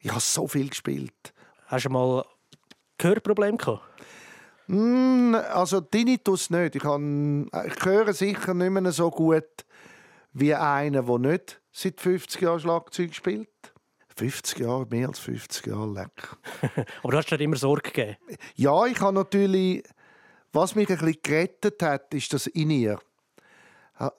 ich 0.00 0.10
habe 0.10 0.20
so 0.20 0.46
viel 0.46 0.68
gespielt. 0.68 1.32
Hast 1.64 1.86
du 1.86 1.88
mal 1.88 2.26
Gehörprobleme 2.98 3.56
gehabt? 3.56 3.80
Mm, 4.66 5.34
also 5.34 5.80
Tinnitus 5.80 6.50
nicht. 6.50 6.76
Ich, 6.76 6.82
kann, 6.82 7.48
ich 7.66 7.82
höre 7.82 8.12
sicher 8.12 8.52
nicht 8.52 8.70
mehr 8.70 8.92
so 8.92 9.10
gut 9.10 9.64
wie 10.34 10.54
einer, 10.54 11.02
der 11.02 11.18
nicht 11.18 11.62
seit 11.72 12.02
50 12.02 12.42
Jahren 12.42 12.60
Schlagzeug 12.60 13.14
spielt. 13.14 13.48
50 14.14 14.58
Jahre, 14.58 14.86
mehr 14.90 15.08
als 15.08 15.20
50 15.20 15.68
Jahre, 15.68 15.90
leck. 15.90 16.36
Aber 17.02 17.12
du 17.12 17.16
hast 17.16 17.30
dir 17.30 17.40
immer 17.40 17.56
Sorge 17.56 17.90
gegeben? 17.90 18.16
Ja, 18.56 18.84
ich 18.84 19.00
habe 19.00 19.14
natürlich... 19.14 19.84
Was 20.54 20.74
mich 20.74 20.90
ein 20.90 20.98
bisschen 20.98 21.22
gerettet 21.22 21.82
hat, 21.82 22.12
ist 22.12 22.30
das 22.34 22.46
in 22.46 22.68
ihr. 22.68 23.00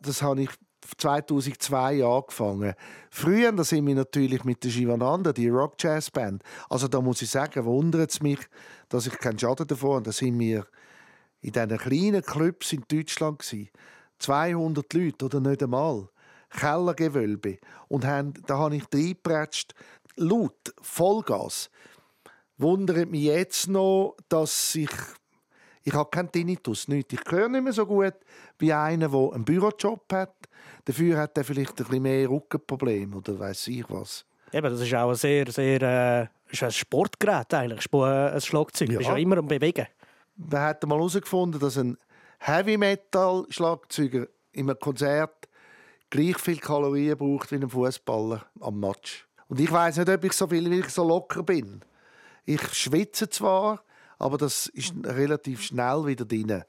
Das 0.01 0.21
habe 0.21 0.43
ich 0.43 0.49
2002 0.97 2.05
angefangen. 2.05 2.73
Früher 3.09 3.51
da 3.51 3.63
sind 3.63 3.87
wir 3.87 3.95
natürlich 3.95 4.43
mit 4.43 4.63
der 4.63 4.69
Shivananda, 4.69 5.33
die 5.33 5.49
Rock 5.49 5.75
Jazz 5.79 6.11
Band. 6.11 6.43
Also 6.69 6.87
da 6.87 7.01
muss 7.01 7.21
ich 7.21 7.29
sagen, 7.29 7.65
wundert 7.65 8.11
es 8.11 8.21
mich, 8.21 8.39
dass 8.89 9.07
ich 9.07 9.17
keinen 9.17 9.39
Schaden 9.39 9.67
davon 9.67 9.95
habe. 9.95 10.03
Da 10.03 10.11
sind 10.11 10.39
wir 10.39 10.65
in 11.41 11.51
diesen 11.51 11.77
kleinen 11.77 12.21
Clubs 12.21 12.73
in 12.73 12.83
Deutschland 12.87 13.39
gewesen. 13.39 13.69
200 14.19 14.93
Leute 14.93 15.25
oder 15.25 15.39
nicht 15.39 15.63
einmal. 15.63 16.09
Kellergewölbe. 16.49 17.57
Und 17.87 18.05
haben, 18.05 18.33
da 18.45 18.57
habe 18.57 18.75
ich 18.75 18.83
reingepratscht, 18.93 19.73
laut, 20.15 20.73
Vollgas. 20.81 21.69
Wundert 22.57 23.09
mich 23.09 23.23
jetzt 23.23 23.67
noch, 23.67 24.15
dass 24.29 24.75
ich 24.75 24.91
ich 25.83 25.93
habe 25.93 26.09
keinen 26.09 26.31
Tinnitus, 26.31 26.87
nicht. 26.87 27.11
Ich 27.13 27.19
höre 27.29 27.49
nicht 27.49 27.63
mehr 27.63 27.73
so 27.73 27.85
gut 27.85 28.13
wie 28.57 28.71
einer, 28.71 29.09
der 29.09 29.33
einen 29.33 29.43
Bürojob 29.43 30.11
hat. 30.13 30.35
Dafür 30.85 31.17
hat 31.17 31.37
er 31.37 31.43
vielleicht 31.43 31.79
ein 31.79 31.85
bisschen 31.85 32.01
mehr 32.01 32.29
Rückenprobleme 32.29 33.17
oder 33.17 33.37
weiß 33.37 33.67
ich 33.67 33.85
was. 33.89 34.25
Eben, 34.51 34.69
das 34.69 34.81
ist 34.81 34.93
auch 34.93 35.09
ein 35.09 35.15
sehr, 35.15 35.51
sehr 35.51 35.81
äh, 35.81 36.27
ist 36.53 36.63
ein 36.63 36.71
Sportgerät 36.71 37.53
eigentlich, 37.53 37.91
ein 37.91 38.41
Schlagzeug. 38.41 38.89
Ja. 38.89 38.93
Du 38.93 38.97
bist 38.99 39.09
ja 39.09 39.17
immer 39.17 39.37
am 39.37 39.47
Bewegen. 39.47 39.87
Wir 40.35 40.59
haben 40.59 40.89
mal 40.89 40.97
herausgefunden, 40.97 41.59
dass 41.59 41.77
ein 41.77 41.97
Heavy-Metal-Schlagzeuger 42.39 44.27
in 44.51 44.69
einem 44.69 44.79
Konzert 44.79 45.49
gleich 46.09 46.37
viel 46.37 46.59
Kalorien 46.59 47.17
braucht 47.17 47.51
wie 47.51 47.55
ein 47.55 47.69
Fußballer 47.69 48.45
am 48.59 48.79
Match. 48.79 49.27
Und 49.47 49.59
ich 49.59 49.71
weiß 49.71 49.97
nicht, 49.97 50.09
ob 50.09 50.23
ich 50.23 50.33
so 50.33 50.47
viel, 50.47 50.69
wie 50.69 50.79
ich 50.79 50.89
so 50.89 51.07
locker 51.07 51.43
bin. 51.43 51.81
Ich 52.45 52.61
schwitze 52.73 53.29
zwar, 53.29 53.83
aber 54.23 54.37
das 54.37 54.67
ist 54.67 54.93
relativ 55.03 55.61
schnell 55.61 56.05
wieder 56.05 56.23
drin. 56.23 56.63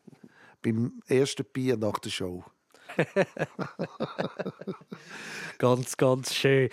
Beim 0.60 1.00
ersten 1.06 1.44
Bier 1.44 1.76
nach 1.76 2.00
der 2.00 2.10
Show. 2.10 2.42
ganz, 5.58 5.96
ganz 5.96 6.34
schön. 6.34 6.68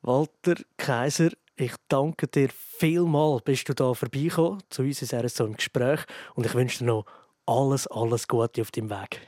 Walter 0.00 0.54
Kaiser, 0.78 1.30
ich 1.56 1.74
danke 1.88 2.28
dir 2.28 2.48
vielmal, 2.50 3.40
bist 3.44 3.68
du 3.68 3.74
da 3.74 3.92
vorbeigekommen 3.92 4.62
zu 4.70 4.82
uns 4.82 5.02
in 5.02 5.28
so 5.28 5.44
einem 5.44 5.56
Gespräch 5.56 6.00
und 6.34 6.46
ich 6.46 6.54
wünsche 6.54 6.78
dir 6.78 6.86
noch 6.86 7.04
alles, 7.44 7.86
alles 7.86 8.26
Gute 8.26 8.62
auf 8.62 8.70
deinem 8.70 8.88
Weg. 8.88 9.20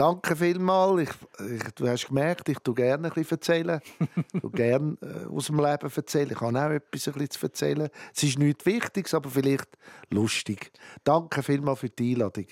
Danke 0.00 0.34
vielmals. 0.34 1.02
Ich, 1.02 1.10
ich, 1.56 1.62
du 1.74 1.86
hast 1.86 2.08
gemerkt, 2.08 2.48
ich 2.48 2.58
tue 2.60 2.74
gerne 2.74 3.08
ein 3.08 3.12
bisschen 3.12 3.36
erzählen. 3.36 3.80
Ich 4.32 4.40
tue 4.40 4.50
gerne 4.50 4.96
äh, 5.02 5.26
aus 5.26 5.48
dem 5.48 5.56
Leben 5.56 5.90
erzählen. 5.94 6.30
Ich 6.30 6.38
kann 6.38 6.56
auch 6.56 6.70
etwas 6.70 7.06
ein 7.06 7.12
bisschen 7.12 7.30
zu 7.30 7.46
erzählen. 7.46 7.88
Es 8.16 8.22
ist 8.22 8.38
nichts 8.38 8.64
Wichtiges, 8.64 9.12
aber 9.12 9.28
vielleicht 9.28 9.68
lustig. 10.08 10.72
Danke 11.04 11.42
vielmals 11.42 11.80
für 11.80 11.90
die 11.90 12.14
Einladung. 12.14 12.46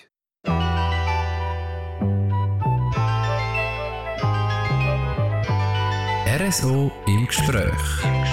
RSO 6.39 6.93
im 7.07 7.27
Gespräch. 7.27 8.28